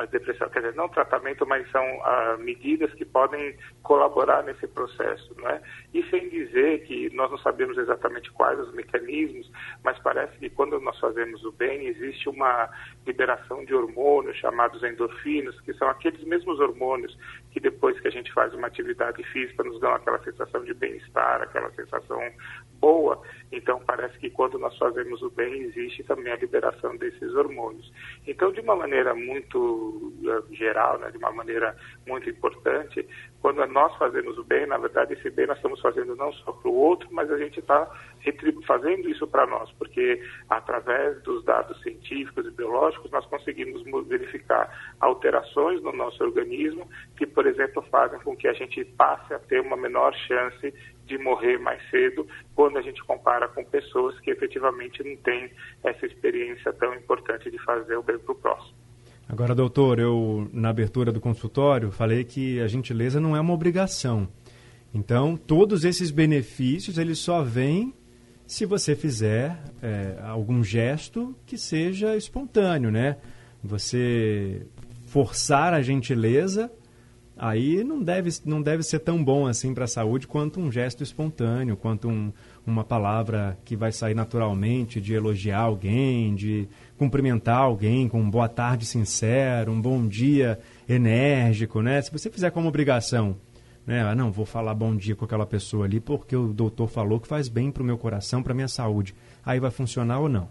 a 0.04 0.10
depressão, 0.10 0.48
quer 0.48 0.60
dizer, 0.60 0.74
não 0.74 0.88
tratamento, 0.88 1.46
mas 1.46 1.68
são 1.70 1.82
ah, 2.04 2.36
medidas 2.38 2.92
que 2.94 3.04
podem 3.04 3.56
colaborar 3.82 4.42
nesse 4.42 4.66
processo, 4.68 5.34
não 5.38 5.48
é? 5.48 5.60
E 5.92 6.02
sem 6.10 6.28
dizer 6.28 6.84
que 6.84 7.14
nós 7.14 7.30
não 7.30 7.38
sabemos 7.38 7.76
exatamente 7.78 8.30
quais 8.32 8.58
os 8.58 8.72
mecanismos, 8.74 9.50
mas 9.82 9.98
parece 9.98 10.36
que 10.38 10.50
quando 10.50 10.80
nós 10.80 10.98
fazemos 10.98 11.44
o 11.44 11.52
bem, 11.52 11.86
existe 11.86 12.28
uma 12.28 12.68
liberação 13.06 13.64
de 13.64 13.74
hormônios 13.74 14.36
chamados 14.36 14.82
endorfinas, 14.82 15.58
que 15.60 15.72
são 15.74 15.88
aqueles 15.88 16.22
mesmos 16.24 16.60
hormônios 16.60 17.16
que 17.50 17.60
depois 17.60 17.98
que 18.00 18.08
a 18.08 18.10
gente 18.10 18.32
faz 18.32 18.52
uma 18.54 18.66
atividade 18.66 19.22
física 19.24 19.62
nos 19.62 19.80
dão 19.80 19.94
aquela 19.94 20.22
sensação 20.24 20.64
de 20.64 20.74
bem-estar, 20.74 21.42
aquela 21.42 21.70
sensação 21.72 22.20
boa. 22.80 23.22
Então 23.56 23.80
parece 23.86 24.18
que 24.18 24.30
quando 24.30 24.58
nós 24.58 24.76
fazemos 24.78 25.22
o 25.22 25.30
bem, 25.30 25.62
existe 25.62 26.02
também 26.02 26.32
a 26.32 26.36
liberação 26.36 26.96
desses 26.96 27.34
hormônios. 27.34 27.92
Então, 28.26 28.50
de 28.52 28.60
uma 28.60 28.74
maneira 28.74 29.14
muito 29.14 30.12
uh, 30.22 30.54
geral, 30.54 30.98
né, 30.98 31.10
de 31.10 31.18
uma 31.18 31.30
maneira 31.30 31.76
muito 32.06 32.28
importante, 32.28 33.06
quando 33.40 33.64
nós 33.66 33.94
fazemos 33.96 34.38
o 34.38 34.44
bem, 34.44 34.66
na 34.66 34.78
verdade, 34.78 35.12
esse 35.12 35.30
bem 35.30 35.46
nós 35.46 35.58
estamos 35.58 35.80
fazendo 35.80 36.16
não 36.16 36.32
só 36.32 36.52
para 36.52 36.70
o 36.70 36.74
outro, 36.74 37.08
mas 37.12 37.30
a 37.30 37.38
gente 37.38 37.60
está 37.60 37.88
fazendo 38.66 39.08
isso 39.08 39.26
para 39.26 39.46
nós, 39.46 39.70
porque 39.72 40.22
através 40.48 41.22
dos 41.22 41.44
dados 41.44 41.80
científicos 41.82 42.46
e 42.46 42.50
biológicos 42.50 43.10
nós 43.10 43.26
conseguimos 43.26 43.82
verificar 44.08 44.94
alterações 44.98 45.82
no 45.82 45.92
nosso 45.92 46.24
organismo 46.24 46.88
que, 47.16 47.26
por 47.26 47.46
exemplo, 47.46 47.82
fazem 47.90 48.18
com 48.20 48.34
que 48.34 48.48
a 48.48 48.54
gente 48.54 48.82
passe 48.96 49.34
a 49.34 49.38
ter 49.38 49.60
uma 49.60 49.76
menor 49.76 50.14
chance 50.14 50.72
de 51.06 51.18
morrer 51.18 51.58
mais 51.58 51.82
cedo 51.90 52.26
quando 52.54 52.78
a 52.78 52.82
gente 52.82 53.02
compara 53.04 53.43
com 53.48 53.64
pessoas 53.64 54.18
que 54.20 54.30
efetivamente 54.30 55.02
não 55.02 55.16
têm 55.16 55.50
essa 55.82 56.06
experiência 56.06 56.72
tão 56.74 56.94
importante 56.94 57.50
de 57.50 57.58
fazer 57.64 57.96
o 57.96 58.02
bem 58.02 58.18
para 58.18 58.32
o 58.32 58.34
próximo. 58.34 58.74
Agora, 59.28 59.54
doutor, 59.54 59.98
eu 59.98 60.48
na 60.52 60.68
abertura 60.68 61.10
do 61.10 61.20
consultório 61.20 61.90
falei 61.90 62.24
que 62.24 62.60
a 62.60 62.66
gentileza 62.66 63.20
não 63.20 63.34
é 63.34 63.40
uma 63.40 63.54
obrigação. 63.54 64.28
Então, 64.92 65.36
todos 65.36 65.84
esses 65.84 66.10
benefícios 66.10 66.98
eles 66.98 67.18
só 67.18 67.42
vêm 67.42 67.92
se 68.46 68.66
você 68.66 68.94
fizer 68.94 69.58
é, 69.82 70.18
algum 70.22 70.62
gesto 70.62 71.34
que 71.46 71.56
seja 71.56 72.16
espontâneo, 72.16 72.90
né? 72.90 73.16
Você 73.62 74.66
forçar 75.06 75.72
a 75.72 75.80
gentileza, 75.80 76.70
aí 77.36 77.82
não 77.82 78.02
deve, 78.02 78.30
não 78.44 78.60
deve 78.60 78.82
ser 78.82 79.00
tão 79.00 79.24
bom 79.24 79.46
assim 79.46 79.72
para 79.72 79.84
a 79.84 79.88
saúde 79.88 80.26
quanto 80.26 80.60
um 80.60 80.70
gesto 80.70 81.02
espontâneo, 81.02 81.76
quanto 81.76 82.08
um, 82.08 82.32
uma 82.66 82.84
palavra 82.84 83.58
que 83.64 83.76
vai 83.76 83.92
sair 83.92 84.14
naturalmente 84.14 85.00
de 85.00 85.12
elogiar 85.14 85.60
alguém, 85.60 86.34
de 86.34 86.68
cumprimentar 86.96 87.58
alguém 87.58 88.08
com 88.08 88.20
um 88.20 88.30
boa 88.30 88.48
tarde 88.48 88.86
sincero, 88.86 89.72
um 89.72 89.80
bom 89.80 90.06
dia 90.06 90.58
enérgico, 90.88 91.82
né? 91.82 92.00
Se 92.00 92.10
você 92.10 92.30
fizer 92.30 92.50
como 92.50 92.68
obrigação, 92.68 93.36
né? 93.86 94.02
Ah, 94.02 94.14
não, 94.14 94.32
vou 94.32 94.46
falar 94.46 94.74
bom 94.74 94.96
dia 94.96 95.14
com 95.14 95.24
aquela 95.24 95.46
pessoa 95.46 95.84
ali 95.84 96.00
porque 96.00 96.34
o 96.34 96.52
doutor 96.52 96.88
falou 96.88 97.20
que 97.20 97.28
faz 97.28 97.48
bem 97.48 97.70
para 97.70 97.82
o 97.82 97.86
meu 97.86 97.98
coração, 97.98 98.42
para 98.42 98.54
minha 98.54 98.68
saúde. 98.68 99.14
Aí 99.44 99.60
vai 99.60 99.70
funcionar 99.70 100.20
ou 100.20 100.28
não? 100.28 100.48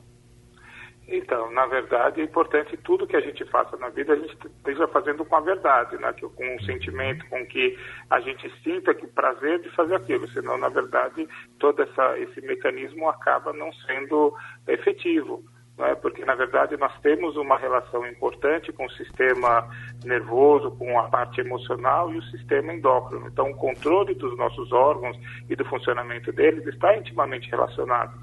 Então, 1.16 1.52
na 1.52 1.68
verdade, 1.68 2.22
é 2.22 2.24
importante 2.24 2.76
tudo 2.78 3.06
que 3.06 3.16
a 3.16 3.22
gente 3.22 3.46
faça 3.46 3.78
na 3.78 3.90
vida, 3.90 4.14
a 4.14 4.16
gente 4.16 4.36
esteja 4.48 4.88
fazendo 4.88 5.24
com 5.24 5.36
a 5.36 5.42
verdade, 5.42 5.96
né? 5.98 6.12
com 6.36 6.56
um 6.56 6.60
sentimento, 6.64 7.24
com 7.30 7.46
que 7.46 7.78
a 8.10 8.20
gente 8.20 8.52
sinta 8.64 8.96
que 8.96 9.06
prazer 9.06 9.60
de 9.60 9.70
fazer 9.76 9.94
aquilo, 9.94 10.28
senão, 10.30 10.58
na 10.58 10.70
verdade, 10.70 11.28
todo 11.60 11.84
essa, 11.84 12.18
esse 12.18 12.42
mecanismo 12.42 13.08
acaba 13.08 13.54
não 13.54 13.72
sendo 13.86 14.34
efetivo 14.68 15.44
né? 15.78 15.96
porque 15.96 16.24
na 16.24 16.36
verdade 16.36 16.78
nós 16.78 16.92
temos 17.02 17.36
uma 17.36 17.58
relação 17.58 18.06
importante 18.06 18.72
com 18.72 18.86
o 18.86 18.92
sistema 18.92 19.68
nervoso, 20.04 20.72
com 20.72 21.00
a 21.00 21.04
parte 21.10 21.42
emocional 21.42 22.12
e 22.14 22.18
o 22.18 22.24
sistema 22.24 22.74
endócrino. 22.74 23.28
Então, 23.28 23.50
o 23.50 23.56
controle 23.56 24.14
dos 24.14 24.38
nossos 24.38 24.72
órgãos 24.72 25.18
e 25.50 25.56
do 25.56 25.66
funcionamento 25.66 26.32
deles 26.32 26.66
está 26.68 26.96
intimamente 26.96 27.50
relacionado. 27.50 28.14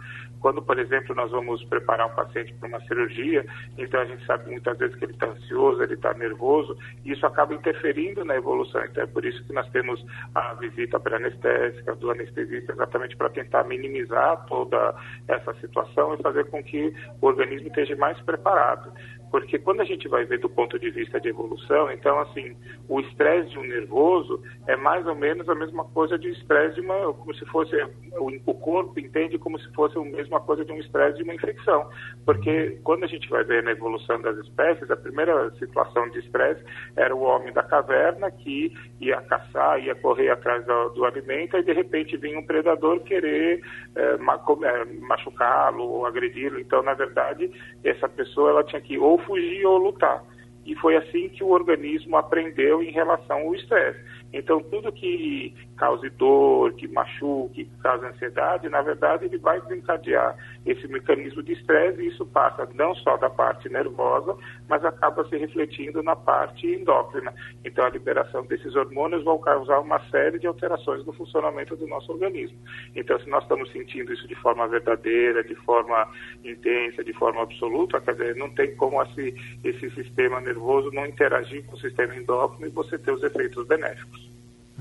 Quando, 0.40 0.62
por 0.62 0.78
exemplo, 0.78 1.14
nós 1.14 1.30
vamos 1.30 1.62
preparar 1.64 2.06
um 2.06 2.14
paciente 2.14 2.52
para 2.54 2.68
uma 2.68 2.80
cirurgia, 2.82 3.44
então 3.78 4.00
a 4.00 4.04
gente 4.04 4.24
sabe 4.26 4.50
muitas 4.50 4.76
vezes 4.78 4.96
que 4.96 5.04
ele 5.04 5.12
está 5.12 5.26
ansioso, 5.26 5.82
ele 5.82 5.94
está 5.94 6.14
nervoso, 6.14 6.76
e 7.04 7.12
isso 7.12 7.26
acaba 7.26 7.54
interferindo 7.54 8.24
na 8.24 8.36
evolução. 8.36 8.82
Então 8.84 9.04
é 9.04 9.06
por 9.06 9.24
isso 9.24 9.44
que 9.44 9.52
nós 9.52 9.68
temos 9.70 10.04
a 10.34 10.54
visita 10.54 10.98
pré-anestésica 10.98 11.94
do 11.96 12.10
anestesista, 12.10 12.72
exatamente 12.72 13.16
para 13.16 13.28
tentar 13.30 13.64
minimizar 13.64 14.44
toda 14.46 14.94
essa 15.28 15.52
situação 15.54 16.14
e 16.14 16.22
fazer 16.22 16.46
com 16.46 16.62
que 16.62 16.94
o 17.20 17.26
organismo 17.26 17.68
esteja 17.68 17.94
mais 17.96 18.18
preparado. 18.20 18.92
Porque 19.30 19.58
quando 19.58 19.80
a 19.80 19.84
gente 19.84 20.08
vai 20.08 20.24
ver 20.24 20.40
do 20.40 20.48
ponto 20.48 20.78
de 20.78 20.90
vista 20.90 21.20
de 21.20 21.28
evolução, 21.28 21.90
então, 21.92 22.18
assim, 22.20 22.56
o 22.88 23.00
estresse 23.00 23.50
de 23.50 23.58
um 23.58 23.62
nervoso 23.62 24.42
é 24.66 24.76
mais 24.76 25.06
ou 25.06 25.14
menos 25.14 25.48
a 25.48 25.54
mesma 25.54 25.84
coisa 25.84 26.18
de 26.18 26.30
estresse 26.30 26.74
de 26.74 26.80
uma, 26.80 27.12
como 27.12 27.32
se 27.34 27.44
fosse, 27.46 27.76
o, 28.18 28.54
corpo 28.54 28.98
entende 28.98 29.38
como 29.38 29.58
se 29.58 29.72
fosse 29.72 29.96
a 29.96 30.02
mesma 30.02 30.40
coisa 30.40 30.64
de 30.64 30.72
um 30.72 30.78
estresse 30.78 31.18
de 31.18 31.22
uma 31.22 31.34
infecção. 31.34 31.88
Porque 32.24 32.78
quando 32.82 33.04
a 33.04 33.06
gente 33.06 33.28
vai 33.28 33.44
ver 33.44 33.62
na 33.62 33.70
evolução 33.70 34.20
das 34.20 34.36
espécies, 34.38 34.90
a 34.90 34.96
primeira 34.96 35.50
situação 35.52 36.08
de 36.10 36.18
estresse 36.18 36.62
era 36.96 37.14
o 37.14 37.22
homem 37.22 37.52
da 37.52 37.62
caverna 37.62 38.30
que 38.30 38.72
ia 39.00 39.20
caçar, 39.22 39.80
ia 39.80 39.94
correr 39.94 40.30
atrás 40.30 40.64
do, 40.66 40.88
do 40.90 41.04
alimento 41.04 41.56
e 41.56 41.62
de 41.62 41.72
repente 41.72 42.16
vinha 42.16 42.38
um 42.38 42.46
predador 42.46 43.00
querer 43.00 43.62
é, 43.94 44.16
machucá-lo 44.16 45.84
ou 45.84 46.06
agredi-lo. 46.06 46.58
Então, 46.58 46.82
na 46.82 46.94
verdade, 46.94 47.50
essa 47.84 48.08
pessoa 48.08 48.50
ela 48.50 48.64
tinha 48.64 48.80
que 48.80 48.98
ou 48.98 49.19
fugir 49.20 49.64
ou 49.66 49.78
lutar. 49.78 50.22
E 50.64 50.74
foi 50.76 50.96
assim 50.96 51.28
que 51.28 51.42
o 51.42 51.48
organismo 51.48 52.16
aprendeu 52.16 52.82
em 52.82 52.90
relação 52.90 53.38
ao 53.38 53.54
estresse. 53.54 53.98
Então, 54.32 54.62
tudo 54.62 54.92
que 54.92 55.54
cause 55.76 56.08
dor, 56.10 56.72
que 56.74 56.86
machuque, 56.86 57.64
que 57.64 57.76
cause 57.82 58.04
ansiedade, 58.06 58.68
na 58.68 58.82
verdade, 58.82 59.24
ele 59.24 59.38
vai 59.38 59.60
desencadear 59.62 60.36
esse 60.64 60.86
mecanismo 60.88 61.42
de 61.42 61.54
estresse 61.54 62.02
e 62.02 62.08
isso 62.08 62.26
passa 62.26 62.68
não 62.74 62.94
só 62.94 63.16
da 63.16 63.30
parte 63.30 63.68
nervosa, 63.68 64.36
mas 64.68 64.84
acaba 64.84 65.26
se 65.28 65.36
refletindo 65.36 66.02
na 66.02 66.14
parte 66.14 66.66
endócrina. 66.66 67.34
Então, 67.64 67.84
a 67.84 67.90
liberação 67.90 68.44
desses 68.44 68.76
hormônios 68.76 69.24
vai 69.24 69.38
causar 69.38 69.80
uma 69.80 69.98
série 70.10 70.38
de 70.38 70.46
alterações 70.46 71.04
no 71.04 71.12
funcionamento 71.12 71.74
do 71.76 71.86
nosso 71.86 72.12
organismo. 72.12 72.58
Então, 72.94 73.18
se 73.18 73.28
nós 73.28 73.42
estamos 73.42 73.70
sentindo 73.72 74.12
isso 74.12 74.28
de 74.28 74.34
forma 74.36 74.68
verdadeira, 74.68 75.42
de 75.42 75.54
forma 75.56 76.08
intensa, 76.44 77.02
de 77.02 77.12
forma 77.14 77.42
absoluta, 77.42 78.00
quer 78.00 78.12
dizer, 78.12 78.36
não 78.36 78.50
tem 78.50 78.76
como 78.76 79.02
esse, 79.02 79.34
esse 79.64 79.90
sistema 79.90 80.40
nervoso 80.40 80.90
não 80.92 81.06
interagir 81.06 81.64
com 81.64 81.74
o 81.74 81.80
sistema 81.80 82.14
endócrino 82.14 82.66
e 82.66 82.70
você 82.70 82.98
ter 82.98 83.12
os 83.12 83.22
efeitos 83.22 83.66
benéficos. 83.66 84.19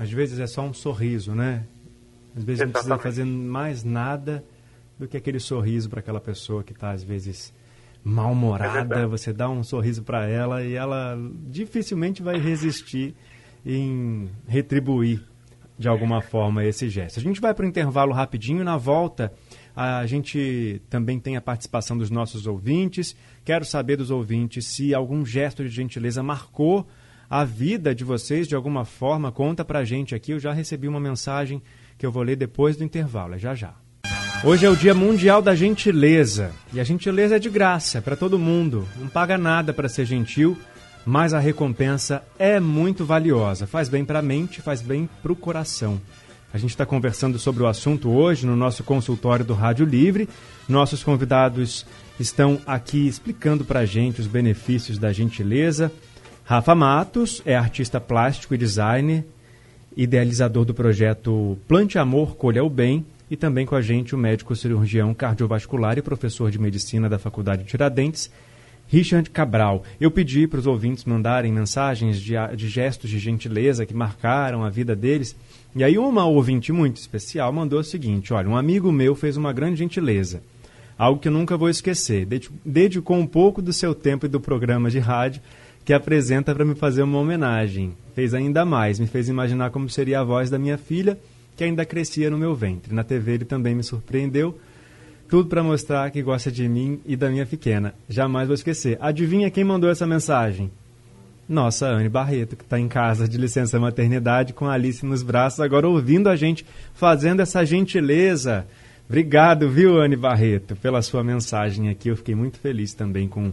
Às 0.00 0.10
vezes 0.10 0.38
é 0.38 0.46
só 0.46 0.62
um 0.62 0.72
sorriso, 0.72 1.34
né? 1.34 1.66
Às 2.34 2.42
vezes 2.42 2.62
Exatamente. 2.62 2.88
não 2.88 2.96
precisa 2.96 2.98
fazer 3.02 3.24
mais 3.26 3.84
nada 3.84 4.42
do 4.98 5.06
que 5.06 5.14
aquele 5.14 5.38
sorriso 5.38 5.90
para 5.90 6.00
aquela 6.00 6.18
pessoa 6.18 6.64
que 6.64 6.72
está, 6.72 6.92
às 6.92 7.02
vezes, 7.02 7.52
mal-humorada. 8.02 9.00
É 9.00 9.06
você 9.06 9.30
dá 9.30 9.50
um 9.50 9.62
sorriso 9.62 10.02
para 10.02 10.26
ela 10.26 10.64
e 10.64 10.72
ela 10.72 11.18
dificilmente 11.50 12.22
vai 12.22 12.38
resistir 12.38 13.14
em 13.64 14.30
retribuir 14.48 15.22
de 15.78 15.86
alguma 15.86 16.22
forma 16.22 16.64
esse 16.64 16.88
gesto. 16.88 17.20
A 17.20 17.22
gente 17.22 17.38
vai 17.38 17.52
para 17.52 17.66
o 17.66 17.68
intervalo 17.68 18.14
rapidinho. 18.14 18.64
Na 18.64 18.78
volta, 18.78 19.30
a 19.76 20.06
gente 20.06 20.80
também 20.88 21.20
tem 21.20 21.36
a 21.36 21.42
participação 21.42 21.98
dos 21.98 22.10
nossos 22.10 22.46
ouvintes. 22.46 23.14
Quero 23.44 23.66
saber 23.66 23.96
dos 23.96 24.10
ouvintes 24.10 24.64
se 24.66 24.94
algum 24.94 25.26
gesto 25.26 25.62
de 25.62 25.68
gentileza 25.68 26.22
marcou 26.22 26.88
a 27.30 27.44
vida 27.44 27.94
de 27.94 28.02
vocês 28.02 28.48
de 28.48 28.56
alguma 28.56 28.84
forma. 28.84 29.30
Conta 29.30 29.64
pra 29.64 29.84
gente 29.84 30.16
aqui. 30.16 30.32
Eu 30.32 30.40
já 30.40 30.52
recebi 30.52 30.88
uma 30.88 30.98
mensagem 30.98 31.62
que 31.96 32.04
eu 32.04 32.10
vou 32.10 32.24
ler 32.24 32.34
depois 32.34 32.76
do 32.76 32.82
intervalo, 32.82 33.34
é 33.34 33.38
já 33.38 33.54
já. 33.54 33.74
Hoje 34.42 34.66
é 34.66 34.70
o 34.70 34.74
Dia 34.74 34.94
Mundial 34.94 35.40
da 35.40 35.54
Gentileza. 35.54 36.50
E 36.72 36.80
a 36.80 36.84
gentileza 36.84 37.36
é 37.36 37.38
de 37.38 37.50
graça, 37.50 37.98
é 37.98 38.00
para 38.00 38.16
todo 38.16 38.38
mundo. 38.38 38.88
Não 38.96 39.06
paga 39.06 39.36
nada 39.36 39.72
para 39.72 39.88
ser 39.88 40.06
gentil, 40.06 40.56
mas 41.04 41.34
a 41.34 41.38
recompensa 41.38 42.22
é 42.38 42.58
muito 42.58 43.04
valiosa. 43.04 43.66
Faz 43.66 43.88
bem 43.88 44.02
para 44.02 44.20
a 44.20 44.22
mente, 44.22 44.62
faz 44.62 44.80
bem 44.80 45.08
para 45.22 45.30
o 45.30 45.36
coração. 45.36 46.00
A 46.52 46.58
gente 46.58 46.70
está 46.70 46.84
conversando 46.84 47.38
sobre 47.38 47.62
o 47.62 47.66
assunto 47.66 48.10
hoje 48.10 48.46
no 48.46 48.56
nosso 48.56 48.82
consultório 48.82 49.44
do 49.44 49.54
Rádio 49.54 49.84
Livre. 49.84 50.28
Nossos 50.66 51.04
convidados 51.04 51.86
estão 52.18 52.58
aqui 52.66 53.06
explicando 53.06 53.64
para 53.64 53.80
a 53.80 53.86
gente 53.86 54.20
os 54.20 54.26
benefícios 54.26 54.98
da 54.98 55.12
gentileza. 55.12 55.92
Rafa 56.50 56.74
Matos 56.74 57.40
é 57.46 57.54
artista 57.54 58.00
plástico 58.00 58.56
e 58.56 58.58
designer, 58.58 59.24
idealizador 59.96 60.64
do 60.64 60.74
projeto 60.74 61.56
Plante 61.68 61.96
Amor, 61.96 62.34
Colha 62.34 62.64
o 62.64 62.68
Bem, 62.68 63.06
e 63.30 63.36
também 63.36 63.64
com 63.64 63.76
a 63.76 63.80
gente 63.80 64.16
o 64.16 64.18
médico 64.18 64.56
cirurgião 64.56 65.14
cardiovascular 65.14 65.96
e 65.96 66.02
professor 66.02 66.50
de 66.50 66.58
medicina 66.58 67.08
da 67.08 67.20
Faculdade 67.20 67.62
de 67.62 67.68
Tiradentes, 67.68 68.32
Richard 68.88 69.30
Cabral. 69.30 69.84
Eu 70.00 70.10
pedi 70.10 70.48
para 70.48 70.58
os 70.58 70.66
ouvintes 70.66 71.04
mandarem 71.04 71.52
mensagens 71.52 72.20
de, 72.20 72.34
de, 72.56 72.68
gestos 72.68 73.08
de 73.08 73.20
gentileza 73.20 73.86
que 73.86 73.94
marcaram 73.94 74.64
a 74.64 74.70
vida 74.70 74.96
deles. 74.96 75.36
E 75.76 75.84
aí 75.84 75.96
uma 75.98 76.26
ouvinte 76.26 76.72
muito 76.72 76.96
especial 76.96 77.52
mandou 77.52 77.78
o 77.78 77.84
seguinte, 77.84 78.32
olha, 78.32 78.48
um 78.48 78.56
amigo 78.56 78.90
meu 78.90 79.14
fez 79.14 79.36
uma 79.36 79.52
grande 79.52 79.78
gentileza, 79.78 80.42
algo 80.98 81.20
que 81.20 81.28
eu 81.28 81.32
nunca 81.32 81.56
vou 81.56 81.70
esquecer. 81.70 82.26
Dedicou 82.64 83.16
um 83.16 83.26
pouco 83.26 83.62
do 83.62 83.72
seu 83.72 83.94
tempo 83.94 84.26
e 84.26 84.28
do 84.28 84.40
programa 84.40 84.90
de 84.90 84.98
rádio 84.98 85.40
que 85.84 85.92
apresenta 85.92 86.54
para 86.54 86.64
me 86.64 86.74
fazer 86.74 87.02
uma 87.02 87.18
homenagem. 87.18 87.94
Fez 88.14 88.34
ainda 88.34 88.64
mais, 88.64 88.98
me 88.98 89.06
fez 89.06 89.28
imaginar 89.28 89.70
como 89.70 89.88
seria 89.88 90.20
a 90.20 90.24
voz 90.24 90.50
da 90.50 90.58
minha 90.58 90.78
filha, 90.78 91.18
que 91.56 91.64
ainda 91.64 91.84
crescia 91.84 92.30
no 92.30 92.38
meu 92.38 92.54
ventre. 92.54 92.94
Na 92.94 93.04
TV 93.04 93.32
ele 93.32 93.44
também 93.44 93.74
me 93.74 93.82
surpreendeu. 93.82 94.58
Tudo 95.28 95.48
para 95.48 95.62
mostrar 95.62 96.10
que 96.10 96.22
gosta 96.22 96.50
de 96.50 96.68
mim 96.68 97.00
e 97.06 97.16
da 97.16 97.30
minha 97.30 97.46
pequena. 97.46 97.94
Jamais 98.08 98.48
vou 98.48 98.54
esquecer. 98.54 98.98
Adivinha 99.00 99.50
quem 99.50 99.62
mandou 99.62 99.88
essa 99.88 100.06
mensagem? 100.06 100.70
Nossa, 101.48 101.88
Anne 101.88 102.08
Barreto, 102.08 102.56
que 102.56 102.62
está 102.62 102.78
em 102.78 102.86
casa 102.86 103.28
de 103.28 103.36
licença 103.36 103.78
maternidade 103.78 104.52
com 104.52 104.66
a 104.66 104.72
Alice 104.72 105.04
nos 105.04 105.22
braços, 105.22 105.60
agora 105.60 105.88
ouvindo 105.88 106.28
a 106.28 106.36
gente, 106.36 106.64
fazendo 106.94 107.40
essa 107.40 107.64
gentileza. 107.64 108.66
Obrigado, 109.08 109.68
viu, 109.68 110.00
Anne 110.00 110.14
Barreto, 110.14 110.76
pela 110.76 111.02
sua 111.02 111.24
mensagem 111.24 111.88
aqui. 111.88 112.08
Eu 112.08 112.16
fiquei 112.16 112.36
muito 112.36 112.58
feliz 112.60 112.94
também 112.94 113.26
com, 113.26 113.52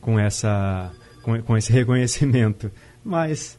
com 0.00 0.16
essa 0.16 0.92
com, 1.24 1.40
com 1.42 1.56
esse 1.56 1.72
reconhecimento. 1.72 2.70
Mas 3.04 3.58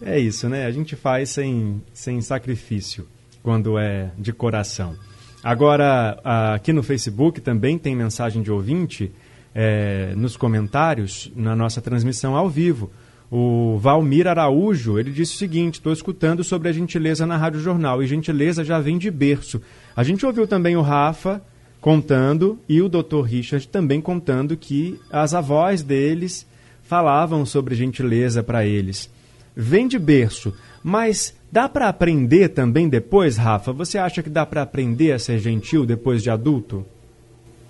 é 0.00 0.18
isso, 0.18 0.48
né? 0.48 0.64
A 0.64 0.70
gente 0.70 0.96
faz 0.96 1.30
sem, 1.30 1.82
sem 1.92 2.20
sacrifício 2.20 3.06
quando 3.42 3.78
é 3.78 4.10
de 4.16 4.32
coração. 4.32 4.96
Agora, 5.42 6.18
aqui 6.54 6.72
no 6.72 6.82
Facebook 6.82 7.40
também 7.40 7.76
tem 7.76 7.94
mensagem 7.94 8.42
de 8.42 8.50
ouvinte 8.50 9.12
é, 9.54 10.14
nos 10.16 10.38
comentários 10.38 11.30
na 11.36 11.54
nossa 11.54 11.82
transmissão 11.82 12.34
ao 12.34 12.48
vivo. 12.48 12.90
O 13.30 13.76
Valmir 13.78 14.26
Araújo, 14.26 14.98
ele 14.98 15.10
disse 15.10 15.34
o 15.34 15.38
seguinte, 15.38 15.74
estou 15.74 15.92
escutando 15.92 16.42
sobre 16.42 16.68
a 16.68 16.72
gentileza 16.72 17.26
na 17.26 17.36
Rádio 17.36 17.60
Jornal, 17.60 18.02
e 18.02 18.06
gentileza 18.06 18.64
já 18.64 18.78
vem 18.80 18.96
de 18.96 19.10
berço. 19.10 19.60
A 19.94 20.02
gente 20.02 20.24
ouviu 20.24 20.46
também 20.46 20.76
o 20.76 20.82
Rafa 20.82 21.42
contando 21.80 22.58
e 22.66 22.80
o 22.80 22.88
Dr. 22.88 23.22
Richard 23.26 23.68
também 23.68 24.00
contando 24.00 24.56
que 24.56 24.98
as 25.10 25.34
avós 25.34 25.82
deles 25.82 26.46
falavam 26.84 27.44
sobre 27.44 27.74
gentileza 27.74 28.42
para 28.42 28.64
eles. 28.64 29.10
Vem 29.56 29.88
de 29.88 29.98
berço, 29.98 30.54
mas 30.82 31.36
dá 31.50 31.68
para 31.68 31.88
aprender 31.88 32.50
também 32.50 32.88
depois, 32.88 33.36
Rafa? 33.36 33.72
Você 33.72 33.98
acha 33.98 34.22
que 34.22 34.30
dá 34.30 34.44
para 34.44 34.62
aprender 34.62 35.12
a 35.12 35.18
ser 35.18 35.38
gentil 35.38 35.86
depois 35.86 36.22
de 36.22 36.30
adulto? 36.30 36.84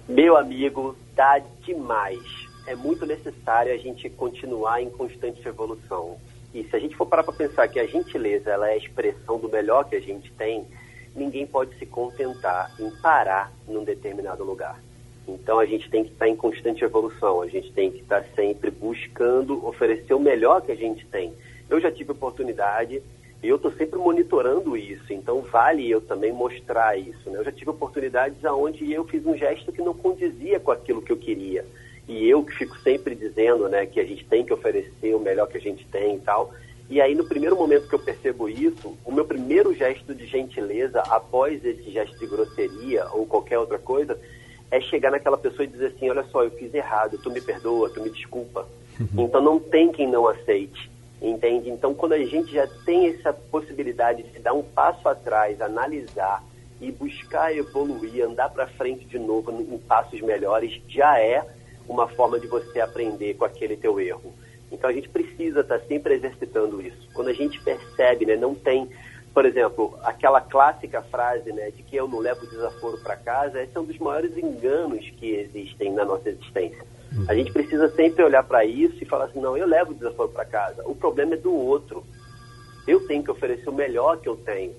Meu 0.09 0.37
amigo, 0.37 0.96
dá 1.14 1.40
demais. 1.64 2.20
É 2.66 2.74
muito 2.74 3.07
necessário 3.07 3.72
a 3.72 3.77
gente 3.77 4.09
continuar 4.11 4.83
em 4.83 4.90
constante 4.90 5.46
evolução. 5.46 6.16
E 6.55 6.64
se 6.64 6.77
a 6.77 6.79
gente 6.79 6.96
for 6.96 7.07
parar 7.07 7.22
para 7.22 7.35
pensar 7.35 7.68
que 7.68 7.79
a 7.79 7.87
gentileza 7.87 8.50
ela 8.50 8.68
é 8.68 8.74
a 8.74 8.77
expressão 8.77 9.38
do 9.38 9.48
melhor 9.48 9.85
que 9.88 9.96
a 9.96 10.00
gente 10.00 10.31
tem, 10.33 10.64
ninguém 11.14 11.46
pode 11.46 11.77
se 11.79 11.85
contentar 11.85 12.72
em 12.81 12.90
parar 13.03 13.53
num 13.68 13.85
determinado 13.85 14.44
lugar. 14.44 14.79
Então 15.27 15.59
a 15.59 15.67
gente 15.67 15.89
tem 15.91 16.05
que 16.05 16.13
estar 16.13 16.29
em 16.29 16.37
constante 16.37 16.85
evolução, 16.85 17.41
a 17.41 17.49
gente 17.49 17.73
tem 17.73 17.91
que 17.91 18.01
estar 18.01 18.25
sempre 18.35 18.71
buscando 18.71 19.67
oferecer 19.67 20.15
o 20.15 20.21
melhor 20.21 20.63
que 20.63 20.73
a 20.73 20.77
gente 20.77 21.07
tem. 21.07 21.33
Eu 21.69 21.81
já 21.81 21.91
tive 21.91 22.13
oportunidade 22.13 23.03
e 23.43 23.49
eu 23.49 23.57
estou 23.57 23.73
sempre 23.73 23.99
monitorando 23.99 24.77
isso, 24.77 25.13
então 25.13 25.41
vale 25.43 25.91
eu 25.91 26.01
também 26.01 26.33
mostrar 26.33 26.99
isso. 26.99 27.29
Né? 27.31 27.39
Eu 27.39 27.45
já 27.45 27.53
tive 27.53 27.71
oportunidades 27.71 28.43
onde 28.45 28.91
eu 28.93 29.05
fiz 29.05 29.25
um 29.27 29.37
gesto 29.37 29.73
que 29.73 29.83
não 29.83 29.95
condizia 29.95 30.61
com 30.61 30.71
aquilo 30.71 31.03
que 31.03 31.13
eu 31.13 31.17
queria. 31.17 31.65
E 32.07 32.29
eu 32.29 32.43
que 32.45 32.55
fico 32.55 32.79
sempre 32.81 33.15
dizendo 33.15 33.69
né, 33.69 33.87
que 33.87 33.99
a 33.99 34.05
gente 34.05 34.25
tem 34.27 34.45
que 34.45 34.53
oferecer 34.53 35.15
o 35.15 35.21
melhor 35.21 35.49
que 35.49 35.57
a 35.57 35.61
gente 35.61 35.87
tem 35.87 36.17
e 36.17 36.21
tal. 36.21 36.53
E 36.89 37.01
aí, 37.01 37.15
no 37.15 37.25
primeiro 37.25 37.57
momento 37.57 37.89
que 37.89 37.95
eu 37.95 37.99
percebo 37.99 38.47
isso, 38.47 38.97
o 39.05 39.11
meu 39.13 39.25
primeiro 39.25 39.75
gesto 39.75 40.15
de 40.15 40.27
gentileza, 40.27 41.01
após 41.01 41.65
esse 41.65 41.91
gesto 41.91 42.19
de 42.19 42.27
grosseria 42.27 43.07
ou 43.13 43.27
qualquer 43.27 43.59
outra 43.59 43.79
coisa, 43.79 44.19
é 44.75 44.81
chegar 44.81 45.13
naquela 45.13 45.39
pessoa 45.39 45.63
e 45.63 45.69
dizer 45.69 45.87
assim, 45.87 46.11
olha 46.11 46.25
só, 46.25 46.43
eu 46.43 46.51
fiz 46.51 46.75
errado, 46.75 47.17
tu 47.19 47.31
me 47.31 47.41
perdoa, 47.41 47.89
tu 47.91 48.03
me 48.03 48.11
desculpa. 48.11 48.67
Uhum. 48.99 49.25
Então 49.25 49.41
não 49.41 49.61
tem 49.61 49.93
quem 49.93 50.11
não 50.11 50.27
aceite, 50.27 50.91
entende? 51.23 51.71
Então 51.71 51.95
quando 51.95 52.15
a 52.15 52.25
gente 52.25 52.53
já 52.53 52.67
tem 52.85 53.09
essa 53.09 53.33
possibilidade 53.33 54.25
de 54.25 54.41
dar 54.41 54.53
um 54.53 54.65
passo 54.65 55.09
atrás, 55.09 55.61
analisar 55.61 56.43
e 56.81 56.91
buscar 56.91 57.57
evoluir, 57.57 58.25
andar 58.25 58.51
para 58.51 58.67
frente 58.67 59.05
de 59.05 59.17
novo 59.17 59.53
em 59.53 59.79
passos 59.79 60.21
melhores, 60.21 60.83
já 60.89 61.21
é 61.21 61.47
uma 61.89 62.09
forma 62.09 62.41
de 62.41 62.49
você 62.49 62.81
aprender 62.81 63.35
com 63.35 63.45
aquele 63.45 63.77
teu 63.77 64.01
erro. 64.01 64.35
Então 64.73 64.91
a 64.91 64.93
gente 64.93 65.09
precisa 65.09 65.61
estar 65.61 65.79
tá 65.79 65.87
sempre 65.87 66.15
exercitando 66.15 66.83
isso. 66.83 67.09
Quando 67.15 67.29
a 67.29 67.33
gente 67.33 67.63
percebe, 67.63 68.27
né, 68.27 68.35
não 68.35 68.57
tem 68.57 68.89
por 69.35 69.44
exemplo, 69.44 69.99
aquela 70.05 70.40
clássica 70.40 71.03
frase 71.03 71.53
né, 71.53 71.73
de 71.73 71.83
que 71.83 71.97
eu 71.97 72.07
não 72.07 72.20
levo 72.20 72.47
desaforo 72.47 72.97
para 72.99 73.16
casa, 73.16 73.61
esse 73.61 73.77
é 73.77 73.81
um 73.81 73.85
dos 73.85 73.99
maiores 73.99 74.38
enganos 74.38 75.11
que 75.18 75.35
existem 75.35 75.92
na 75.92 76.05
nossa 76.05 76.29
existência. 76.29 76.85
Uhum. 77.12 77.25
A 77.29 77.35
gente 77.35 77.53
precisa 77.53 77.88
sempre 77.97 78.23
olhar 78.23 78.44
para 78.44 78.64
isso 78.64 78.97
e 79.03 79.05
falar 79.05 79.25
assim, 79.25 79.40
não, 79.40 79.57
eu 79.57 79.66
levo 79.66 79.92
desaforo 79.92 80.29
para 80.29 80.44
casa. 80.44 80.83
O 80.87 80.94
problema 80.94 81.35
é 81.35 81.37
do 81.37 81.53
outro. 81.53 82.05
Eu 82.87 83.05
tenho 83.09 83.25
que 83.25 83.31
oferecer 83.31 83.68
o 83.68 83.73
melhor 83.73 84.18
que 84.18 84.29
eu 84.29 84.37
tenho. 84.37 84.73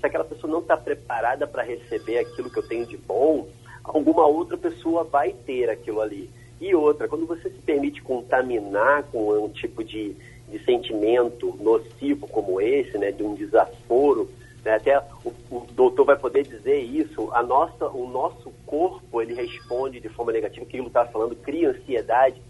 Se 0.00 0.06
aquela 0.06 0.24
pessoa 0.24 0.50
não 0.50 0.60
está 0.60 0.76
preparada 0.76 1.46
para 1.46 1.62
receber 1.62 2.18
aquilo 2.18 2.50
que 2.50 2.58
eu 2.58 2.66
tenho 2.66 2.86
de 2.86 2.96
bom, 2.96 3.48
alguma 3.84 4.26
outra 4.26 4.56
pessoa 4.56 5.04
vai 5.04 5.32
ter 5.32 5.70
aquilo 5.70 6.00
ali. 6.00 6.28
E 6.60 6.74
outra, 6.74 7.06
quando 7.06 7.26
você 7.26 7.48
se 7.48 7.58
permite 7.58 8.02
contaminar 8.02 9.04
com 9.04 9.44
um 9.44 9.48
tipo 9.48 9.84
de, 9.84 10.16
de 10.50 10.62
sentimento 10.64 11.56
nocivo 11.60 12.26
como 12.26 12.60
esse, 12.60 12.96
né, 12.98 13.12
de 13.12 13.22
um 13.22 13.34
desaforo, 13.34 14.30
né, 14.64 14.74
até 14.74 14.98
o, 15.24 15.32
o, 15.50 15.66
doutor 15.72 16.04
vai 16.04 16.16
poder 16.16 16.44
dizer 16.44 16.78
isso, 16.78 17.30
a 17.32 17.42
nossa, 17.42 17.86
o 17.88 18.08
nosso 18.08 18.52
corpo 18.66 19.22
ele 19.22 19.34
responde 19.34 20.00
de 20.00 20.08
forma 20.08 20.32
negativa, 20.32 20.66
que 20.66 20.76
ele 20.76 20.86
está 20.86 21.04
falando, 21.06 21.36
cria 21.36 21.70
ansiedade. 21.70 22.40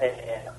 É, 0.00 0.50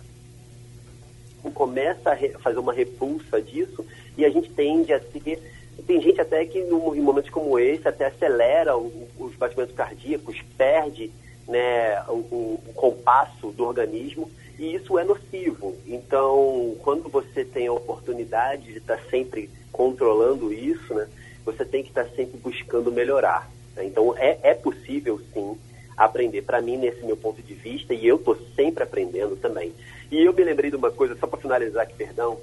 começa 1.54 2.12
a 2.12 2.40
fazer 2.40 2.60
uma 2.60 2.72
repulsa 2.72 3.42
disso 3.42 3.86
e 4.18 4.24
a 4.24 4.30
gente 4.30 4.50
tende 4.52 4.94
a 4.94 5.00
ter 5.00 5.42
tem 5.88 6.00
gente 6.02 6.22
até 6.22 6.46
que 6.46 6.60
em 6.60 7.02
momentos 7.02 7.32
como 7.32 7.58
esse 7.58 7.88
até 7.88 8.06
acelera 8.06 8.78
o, 8.78 9.08
os 9.18 9.36
batimentos 9.36 9.76
cardíacos, 9.76 10.40
perde 10.56 11.12
né, 11.48 12.02
o, 12.08 12.14
o, 12.14 12.74
compasso 12.76 13.52
do 13.52 13.66
organismo 13.66 14.30
e 14.58 14.76
isso 14.76 14.98
é 14.98 15.04
nocivo. 15.04 15.76
Então, 15.86 16.76
quando 16.84 17.10
você 17.10 17.44
tem 17.44 17.68
a 17.68 17.74
oportunidade 17.74 18.72
de 18.72 18.78
estar 18.78 19.00
sempre 19.10 19.50
controlando 19.72 20.54
isso, 20.54 20.94
né, 20.94 21.08
você 21.46 21.66
tem 21.66 21.84
que 21.84 21.90
estar 21.90 22.06
sempre 22.16 22.38
buscando 22.38 22.92
melhorar. 22.92 23.50
Né? 23.76 23.86
Então, 23.86 24.16
é, 24.18 24.38
é 24.44 24.54
possível 24.54 25.20
sim 25.34 25.58
aprender. 25.98 26.44
Para 26.44 26.62
mim, 26.62 26.78
nesse 26.78 27.04
meu 27.06 27.18
ponto 27.18 27.42
de 27.42 27.54
vista, 27.54 27.94
e 27.94 28.08
eu 28.08 28.18
estou 28.18 28.38
sempre 28.56 28.84
aprendendo 28.84 29.36
também. 29.36 29.74
E 30.12 30.24
eu 30.24 30.34
me 30.34 30.44
lembrei 30.44 30.70
de 30.70 30.78
uma 30.78 30.92
coisa, 30.92 31.16
só 31.18 31.28
para 31.28 31.40
finalizar 31.40 31.84
aqui, 31.84 31.96
perdão, 31.96 32.40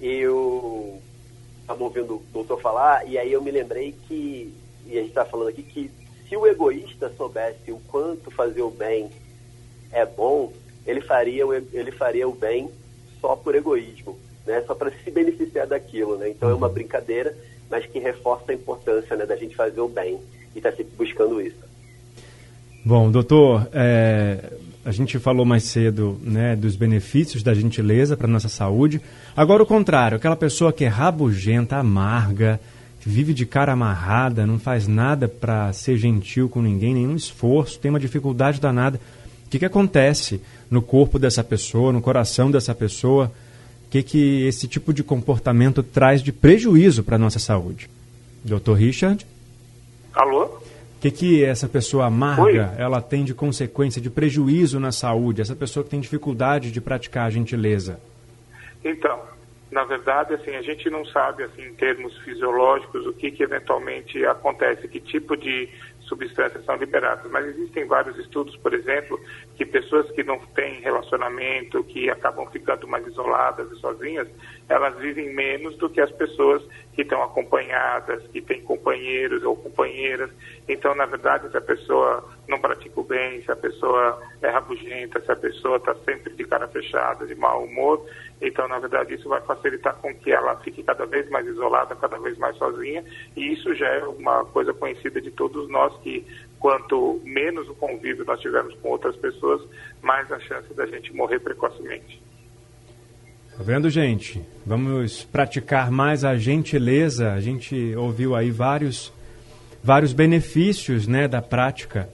eu 0.00 1.00
estava 1.60 1.82
ouvindo 1.82 2.16
o 2.16 2.22
doutor 2.32 2.60
falar, 2.60 3.08
e 3.08 3.18
aí 3.18 3.32
eu 3.32 3.42
me 3.42 3.50
lembrei 3.50 3.94
que, 4.06 4.52
e 4.86 4.92
a 4.92 5.00
gente 5.00 5.08
está 5.08 5.24
falando 5.24 5.48
aqui, 5.48 5.62
que 5.62 5.90
se 6.28 6.36
o 6.36 6.46
egoísta 6.46 7.12
soubesse 7.16 7.70
o 7.70 7.80
quanto 7.88 8.30
fazer 8.30 8.62
o 8.62 8.70
bem 8.70 9.10
é 9.92 10.04
bom, 10.04 10.52
ele 10.86 11.00
faria, 11.00 11.44
ele 11.72 11.90
faria 11.92 12.28
o 12.28 12.34
bem 12.34 12.70
só 13.20 13.34
por 13.34 13.54
egoísmo, 13.54 14.16
né? 14.46 14.62
só 14.66 14.74
para 14.74 14.90
se 15.02 15.10
beneficiar 15.10 15.66
daquilo. 15.66 16.16
Né? 16.16 16.30
Então 16.30 16.50
é 16.50 16.54
uma 16.54 16.68
brincadeira, 16.68 17.36
mas 17.70 17.86
que 17.86 17.98
reforça 17.98 18.52
a 18.52 18.54
importância 18.54 19.16
né, 19.16 19.26
da 19.26 19.36
gente 19.36 19.56
fazer 19.56 19.80
o 19.80 19.88
bem 19.88 20.18
e 20.54 20.58
estar 20.58 20.70
tá 20.70 20.76
sempre 20.76 20.92
buscando 20.96 21.40
isso. 21.40 21.66
Bom, 22.84 23.10
doutor, 23.10 23.68
é, 23.72 24.52
a 24.84 24.92
gente 24.92 25.18
falou 25.18 25.44
mais 25.44 25.64
cedo 25.64 26.16
né, 26.22 26.54
dos 26.54 26.76
benefícios 26.76 27.42
da 27.42 27.52
gentileza 27.52 28.16
para 28.16 28.28
nossa 28.28 28.48
saúde. 28.48 29.00
Agora 29.36 29.60
o 29.60 29.66
contrário, 29.66 30.16
aquela 30.16 30.36
pessoa 30.36 30.72
que 30.72 30.84
é 30.84 30.88
rabugenta, 30.88 31.76
amarga, 31.76 32.60
vive 33.00 33.34
de 33.34 33.44
cara 33.44 33.72
amarrada, 33.72 34.46
não 34.46 34.58
faz 34.58 34.86
nada 34.86 35.26
para 35.26 35.72
ser 35.72 35.96
gentil 35.96 36.48
com 36.48 36.62
ninguém, 36.62 36.94
nenhum 36.94 37.16
esforço, 37.16 37.78
tem 37.80 37.88
uma 37.88 37.98
dificuldade 37.98 38.60
danada. 38.60 39.00
O 39.46 39.48
que, 39.48 39.58
que 39.58 39.64
acontece 39.64 40.40
no 40.70 40.82
corpo 40.82 41.18
dessa 41.18 41.44
pessoa, 41.44 41.92
no 41.92 42.00
coração 42.00 42.50
dessa 42.50 42.74
pessoa? 42.74 43.32
O 43.86 43.90
que, 43.90 44.02
que 44.02 44.46
esse 44.46 44.66
tipo 44.66 44.92
de 44.92 45.04
comportamento 45.04 45.82
traz 45.82 46.22
de 46.22 46.32
prejuízo 46.32 47.04
para 47.04 47.16
a 47.16 47.18
nossa 47.18 47.38
saúde? 47.38 47.88
Doutor 48.44 48.74
Richard? 48.74 49.26
Alô? 50.12 50.44
O 50.44 51.00
que, 51.00 51.10
que 51.10 51.44
essa 51.44 51.68
pessoa 51.68 52.06
amarga 52.06 52.42
Oi? 52.42 52.82
ela 52.82 53.00
tem 53.00 53.22
de 53.22 53.34
consequência, 53.34 54.00
de 54.00 54.10
prejuízo 54.10 54.80
na 54.80 54.90
saúde? 54.90 55.42
Essa 55.42 55.54
pessoa 55.54 55.84
que 55.84 55.90
tem 55.90 56.00
dificuldade 56.00 56.72
de 56.72 56.80
praticar 56.80 57.26
a 57.26 57.30
gentileza? 57.30 58.00
Então, 58.84 59.20
na 59.70 59.84
verdade, 59.84 60.32
assim, 60.34 60.54
a 60.56 60.62
gente 60.62 60.88
não 60.88 61.04
sabe, 61.04 61.42
assim, 61.42 61.62
em 61.62 61.74
termos 61.74 62.16
fisiológicos, 62.18 63.06
o 63.06 63.12
que, 63.12 63.30
que 63.30 63.42
eventualmente 63.42 64.24
acontece, 64.24 64.88
que 64.88 65.00
tipo 65.00 65.36
de 65.36 65.68
substâncias 66.08 66.64
são 66.64 66.76
liberadas. 66.76 67.30
Mas 67.30 67.46
existem 67.46 67.86
vários 67.86 68.18
estudos, 68.18 68.56
por 68.56 68.72
exemplo, 68.74 69.20
que 69.56 69.64
pessoas 69.64 70.10
que 70.12 70.22
não 70.22 70.38
têm 70.54 70.80
relacionamento, 70.80 71.84
que 71.84 72.10
acabam 72.10 72.46
ficando 72.50 72.86
mais 72.88 73.06
isoladas 73.06 73.70
e 73.70 73.76
sozinhas, 73.76 74.28
elas 74.68 74.96
vivem 74.98 75.34
menos 75.34 75.76
do 75.76 75.88
que 75.88 76.00
as 76.00 76.10
pessoas 76.12 76.62
que 76.96 77.02
estão 77.02 77.22
acompanhadas, 77.22 78.26
que 78.28 78.40
têm 78.40 78.62
companheiros 78.62 79.44
ou 79.44 79.54
companheiras. 79.54 80.30
Então, 80.66 80.94
na 80.94 81.04
verdade, 81.04 81.50
se 81.50 81.56
a 81.56 81.60
pessoa 81.60 82.26
não 82.48 82.58
pratica 82.58 82.98
o 82.98 83.04
bem, 83.04 83.42
se 83.42 83.52
a 83.52 83.56
pessoa 83.56 84.18
é 84.40 84.48
rabugenta, 84.48 85.20
se 85.20 85.30
a 85.30 85.36
pessoa 85.36 85.76
está 85.76 85.94
sempre 86.06 86.32
de 86.32 86.44
cara 86.44 86.66
fechada, 86.68 87.26
de 87.26 87.34
mau 87.34 87.64
humor, 87.64 88.02
então, 88.40 88.66
na 88.66 88.78
verdade, 88.78 89.14
isso 89.14 89.28
vai 89.28 89.42
facilitar 89.42 89.94
com 89.96 90.14
que 90.14 90.32
ela 90.32 90.56
fique 90.56 90.82
cada 90.82 91.04
vez 91.04 91.28
mais 91.28 91.46
isolada, 91.46 91.94
cada 91.94 92.18
vez 92.18 92.38
mais 92.38 92.56
sozinha, 92.56 93.04
e 93.36 93.52
isso 93.52 93.74
já 93.74 93.88
é 93.88 94.04
uma 94.04 94.46
coisa 94.46 94.72
conhecida 94.72 95.20
de 95.20 95.30
todos 95.30 95.68
nós, 95.68 95.94
que 96.00 96.26
quanto 96.58 97.20
menos 97.24 97.68
o 97.68 97.74
convívio 97.74 98.24
nós 98.24 98.40
tivermos 98.40 98.74
com 98.76 98.88
outras 98.88 99.14
pessoas, 99.16 99.60
mais 100.00 100.32
a 100.32 100.40
chance 100.40 100.72
da 100.72 100.86
gente 100.86 101.14
morrer 101.14 101.40
precocemente. 101.40 102.24
Tá 103.56 103.62
vendo, 103.62 103.88
gente? 103.88 104.42
Vamos 104.66 105.24
praticar 105.24 105.90
mais 105.90 106.24
a 106.24 106.36
gentileza. 106.36 107.32
A 107.32 107.40
gente 107.40 107.94
ouviu 107.96 108.36
aí 108.36 108.50
vários, 108.50 109.10
vários 109.82 110.12
benefícios 110.12 111.06
né, 111.06 111.26
da 111.26 111.40
prática 111.40 112.06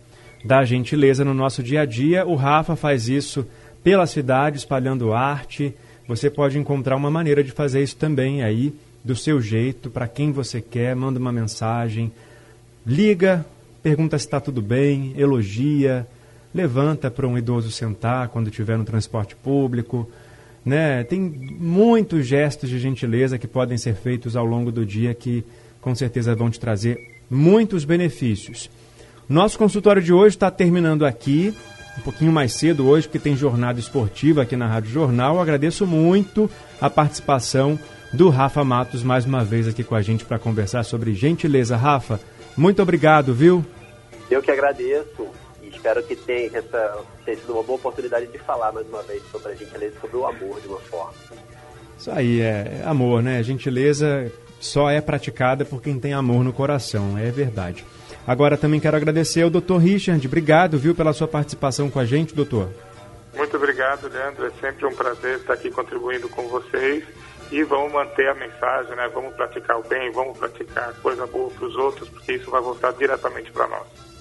da 0.44 0.64
gentileza 0.64 1.24
no 1.24 1.34
nosso 1.34 1.60
dia 1.60 1.80
a 1.80 1.84
dia. 1.84 2.24
O 2.24 2.36
Rafa 2.36 2.76
faz 2.76 3.08
isso 3.08 3.44
pela 3.82 4.06
cidade, 4.06 4.58
espalhando 4.58 5.12
arte. 5.12 5.74
Você 6.06 6.30
pode 6.30 6.56
encontrar 6.56 6.94
uma 6.94 7.10
maneira 7.10 7.42
de 7.42 7.50
fazer 7.50 7.82
isso 7.82 7.96
também 7.96 8.44
aí, 8.44 8.72
do 9.02 9.16
seu 9.16 9.40
jeito, 9.40 9.90
para 9.90 10.06
quem 10.06 10.30
você 10.30 10.60
quer. 10.60 10.94
Manda 10.94 11.18
uma 11.18 11.32
mensagem, 11.32 12.12
liga, 12.86 13.44
pergunta 13.82 14.16
se 14.16 14.26
está 14.26 14.38
tudo 14.38 14.62
bem, 14.62 15.12
elogia, 15.16 16.06
levanta 16.54 17.10
para 17.10 17.26
um 17.26 17.36
idoso 17.36 17.72
sentar 17.72 18.28
quando 18.28 18.48
estiver 18.48 18.78
no 18.78 18.84
transporte 18.84 19.34
público 19.34 20.08
né? 20.64 21.04
Tem 21.04 21.20
muitos 21.20 22.26
gestos 22.26 22.68
de 22.68 22.78
gentileza 22.78 23.38
que 23.38 23.46
podem 23.46 23.76
ser 23.76 23.94
feitos 23.94 24.36
ao 24.36 24.44
longo 24.44 24.70
do 24.70 24.86
dia 24.86 25.14
que 25.14 25.44
com 25.80 25.94
certeza 25.94 26.34
vão 26.34 26.50
te 26.50 26.60
trazer 26.60 26.98
muitos 27.28 27.84
benefícios. 27.84 28.70
Nosso 29.28 29.58
consultório 29.58 30.02
de 30.02 30.12
hoje 30.12 30.36
está 30.36 30.50
terminando 30.50 31.04
aqui, 31.04 31.54
um 31.98 32.02
pouquinho 32.02 32.32
mais 32.32 32.52
cedo 32.52 32.86
hoje, 32.86 33.06
porque 33.06 33.18
tem 33.18 33.36
jornada 33.36 33.80
esportiva 33.80 34.42
aqui 34.42 34.56
na 34.56 34.66
Rádio 34.66 34.90
Jornal. 34.90 35.36
Eu 35.36 35.40
agradeço 35.40 35.86
muito 35.86 36.50
a 36.80 36.88
participação 36.88 37.78
do 38.12 38.28
Rafa 38.28 38.62
Matos 38.62 39.02
mais 39.02 39.24
uma 39.24 39.42
vez 39.42 39.66
aqui 39.66 39.82
com 39.82 39.94
a 39.94 40.02
gente 40.02 40.24
para 40.24 40.38
conversar 40.38 40.84
sobre 40.84 41.14
gentileza. 41.14 41.76
Rafa, 41.76 42.20
muito 42.56 42.82
obrigado, 42.82 43.32
viu? 43.32 43.64
Eu 44.30 44.42
que 44.42 44.50
agradeço 44.50 45.26
espero 45.72 46.02
que 46.02 46.14
tenha, 46.14 46.58
essa, 46.58 46.98
tenha 47.24 47.36
sido 47.36 47.52
uma 47.52 47.62
boa 47.62 47.76
oportunidade 47.76 48.26
de 48.26 48.38
falar 48.38 48.72
mais 48.72 48.86
uma 48.88 49.02
vez 49.02 49.22
sobre 49.30 49.52
a 49.52 49.54
gentileza, 49.54 49.94
sobre 50.00 50.16
o 50.16 50.26
amor 50.26 50.60
de 50.60 50.68
uma 50.68 50.80
forma. 50.80 51.14
Isso 51.98 52.10
aí, 52.10 52.40
é, 52.40 52.80
é 52.80 52.82
amor, 52.84 53.22
né? 53.22 53.38
A 53.38 53.42
gentileza 53.42 54.30
só 54.60 54.90
é 54.90 55.00
praticada 55.00 55.64
por 55.64 55.82
quem 55.82 55.98
tem 55.98 56.12
amor 56.12 56.44
no 56.44 56.52
coração, 56.52 57.18
é 57.18 57.30
verdade. 57.30 57.84
Agora 58.26 58.56
também 58.56 58.78
quero 58.78 58.96
agradecer 58.96 59.42
ao 59.42 59.50
Dr. 59.50 59.78
Richard, 59.78 60.24
obrigado, 60.26 60.78
viu, 60.78 60.94
pela 60.94 61.12
sua 61.12 61.26
participação 61.26 61.90
com 61.90 61.98
a 61.98 62.04
gente, 62.04 62.34
doutor. 62.34 62.68
Muito 63.34 63.56
obrigado, 63.56 64.08
Leandro. 64.08 64.46
É 64.46 64.50
sempre 64.60 64.86
um 64.86 64.94
prazer 64.94 65.38
estar 65.38 65.54
aqui 65.54 65.70
contribuindo 65.70 66.28
com 66.28 66.46
vocês 66.48 67.04
e 67.50 67.62
vamos 67.64 67.92
manter 67.92 68.28
a 68.28 68.34
mensagem, 68.34 68.94
né? 68.94 69.10
Vamos 69.12 69.34
praticar 69.34 69.78
o 69.78 69.82
bem, 69.82 70.10
vamos 70.12 70.38
praticar 70.38 70.92
coisa 71.02 71.26
boa 71.26 71.50
para 71.50 71.66
os 71.66 71.76
outros, 71.76 72.08
porque 72.08 72.32
isso 72.32 72.50
vai 72.50 72.60
voltar 72.60 72.92
diretamente 72.92 73.50
para 73.50 73.66
nós. 73.68 74.11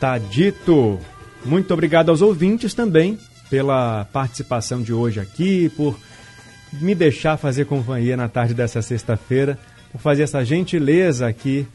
Tá 0.00 0.18
dito. 0.18 0.98
Muito 1.44 1.72
obrigado 1.72 2.10
aos 2.10 2.22
ouvintes 2.22 2.74
também 2.74 3.18
pela 3.50 4.06
participação 4.06 4.82
de 4.82 4.92
hoje 4.92 5.20
aqui, 5.20 5.68
por 5.76 5.98
me 6.72 6.94
deixar 6.94 7.36
fazer 7.36 7.66
companhia 7.66 8.16
na 8.16 8.28
tarde 8.28 8.54
dessa 8.54 8.82
sexta-feira, 8.82 9.58
por 9.92 10.00
fazer 10.00 10.24
essa 10.24 10.44
gentileza 10.44 11.26
aqui 11.26 11.66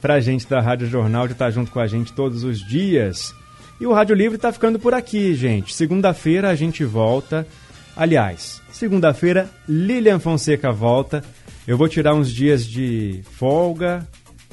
para 0.00 0.14
a 0.14 0.20
gente 0.20 0.48
da 0.48 0.60
Rádio 0.60 0.86
Jornal 0.86 1.26
de 1.26 1.32
estar 1.32 1.50
junto 1.50 1.70
com 1.70 1.80
a 1.80 1.86
gente 1.86 2.12
todos 2.12 2.44
os 2.44 2.58
dias. 2.66 3.34
E 3.80 3.86
o 3.86 3.92
Rádio 3.92 4.16
Livre 4.16 4.36
está 4.36 4.52
ficando 4.52 4.78
por 4.78 4.94
aqui, 4.94 5.34
gente. 5.34 5.74
Segunda-feira 5.74 6.48
a 6.48 6.54
gente 6.54 6.84
volta. 6.84 7.46
Aliás, 7.96 8.60
segunda-feira 8.72 9.48
Lilian 9.68 10.18
Fonseca 10.18 10.72
volta. 10.72 11.22
Eu 11.66 11.76
vou 11.76 11.88
tirar 11.88 12.14
uns 12.14 12.32
dias 12.32 12.64
de 12.64 13.20
folga 13.32 14.06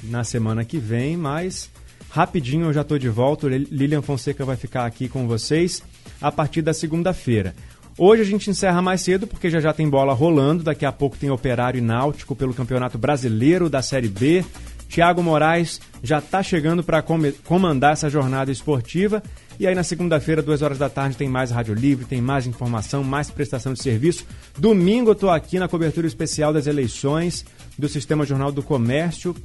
na 0.04 0.24
semana 0.24 0.64
que 0.64 0.78
vem, 0.78 1.16
mas 1.18 1.72
Rapidinho 2.16 2.68
eu 2.68 2.74
já 2.74 2.80
estou 2.80 2.98
de 2.98 3.10
volta. 3.10 3.46
Lilian 3.46 4.02
Fonseca 4.02 4.46
vai 4.46 4.56
ficar 4.56 4.86
aqui 4.86 5.10
com 5.10 5.28
vocês 5.28 5.84
a 6.22 6.32
partir 6.32 6.62
da 6.62 6.74
segunda-feira. 6.74 7.54
Hoje 7.98 8.22
a 8.22 8.26
gente 8.26 8.50
encerra 8.50 8.82
mais 8.82 9.02
cedo 9.02 9.28
porque 9.28 9.50
já 9.50 9.60
já 9.60 9.74
tem 9.74 9.90
bola 9.90 10.14
rolando. 10.14 10.64
Daqui 10.64 10.86
a 10.86 10.94
pouco 10.94 11.18
tem 11.18 11.30
Operário 11.30 11.78
e 11.78 11.82
Náutico 11.82 12.34
pelo 12.34 12.54
Campeonato 12.54 12.98
Brasileiro 12.98 13.70
da 13.70 13.82
Série 13.82 14.08
B. 14.08 14.46
Tiago 14.88 15.22
Moraes 15.22 15.82
já 16.02 16.20
está 16.20 16.42
chegando 16.42 16.82
para 16.86 17.04
comandar 17.44 17.92
essa 17.92 18.10
jornada 18.10 18.50
esportiva. 18.50 19.22
E 19.60 19.68
aí 19.68 19.76
na 19.76 19.84
segunda-feira, 19.84 20.42
duas 20.42 20.62
horas 20.62 20.78
da 20.78 20.88
tarde, 20.88 21.18
tem 21.18 21.28
mais 21.28 21.52
Rádio 21.52 21.74
Livre, 21.74 22.06
tem 22.06 22.22
mais 22.22 22.48
informação, 22.48 23.04
mais 23.04 23.30
prestação 23.30 23.74
de 23.74 23.84
serviço. 23.84 24.26
Domingo 24.58 25.10
eu 25.10 25.14
estou 25.14 25.32
aqui 25.32 25.60
na 25.60 25.68
cobertura 25.68 26.08
especial 26.08 26.54
das 26.54 26.66
eleições 26.66 27.46
do 27.78 27.90
Sistema 27.90 28.26
Jornal 28.26 28.54
do 28.54 28.64
Comércio, 28.64 29.36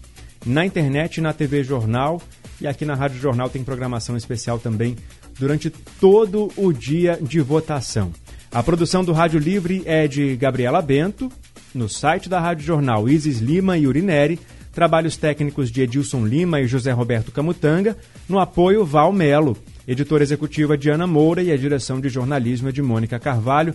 na 0.47 0.65
internet 0.65 1.17
e 1.17 1.21
na 1.21 1.33
TV 1.33 1.65
Jornal. 1.65 2.23
E 2.61 2.67
aqui 2.67 2.85
na 2.85 2.95
Rádio 2.95 3.19
Jornal 3.19 3.49
tem 3.49 3.65
programação 3.65 4.17
especial 4.17 4.59
também 4.59 4.97
durante 5.39 5.71
todo 5.71 6.51
o 6.57 6.73
dia 6.73 7.19
de 7.21 7.41
votação. 7.41 8.13
A 8.53 8.63
produção 8.63 9.05
do 9.05 9.13
Rádio 9.13 9.39
Livre 9.39 9.83
é 9.87 10.07
de 10.07 10.37
Gabriela 10.37 10.83
Bento, 10.83 11.31
no 11.75 11.89
site 11.89 12.29
da 12.29 12.41
Rádio 12.41 12.67
Jornal 12.67 13.09
Isis 13.09 13.39
Lima 13.39 13.79
e 13.79 13.87
Urineri, 13.87 14.39
trabalhos 14.73 15.17
técnicos 15.17 15.71
de 15.71 15.83
Edilson 15.83 16.27
Lima 16.27 16.61
e 16.61 16.67
José 16.67 16.93
Roberto 16.93 17.33
Camutanga, 17.33 17.97
no 18.29 18.39
apoio 18.39 18.85
Val 18.85 19.13
Melo. 19.13 19.57
Editora 19.87 20.23
executiva 20.23 20.77
de 20.77 20.91
Ana 20.91 21.07
Moura 21.07 21.43
e 21.43 21.51
a 21.51 21.57
direção 21.57 22.01
de 22.01 22.09
jornalismo 22.09 22.69
é 22.69 22.73
de 22.73 22.83
Mônica 22.83 23.19
Carvalho. 23.19 23.75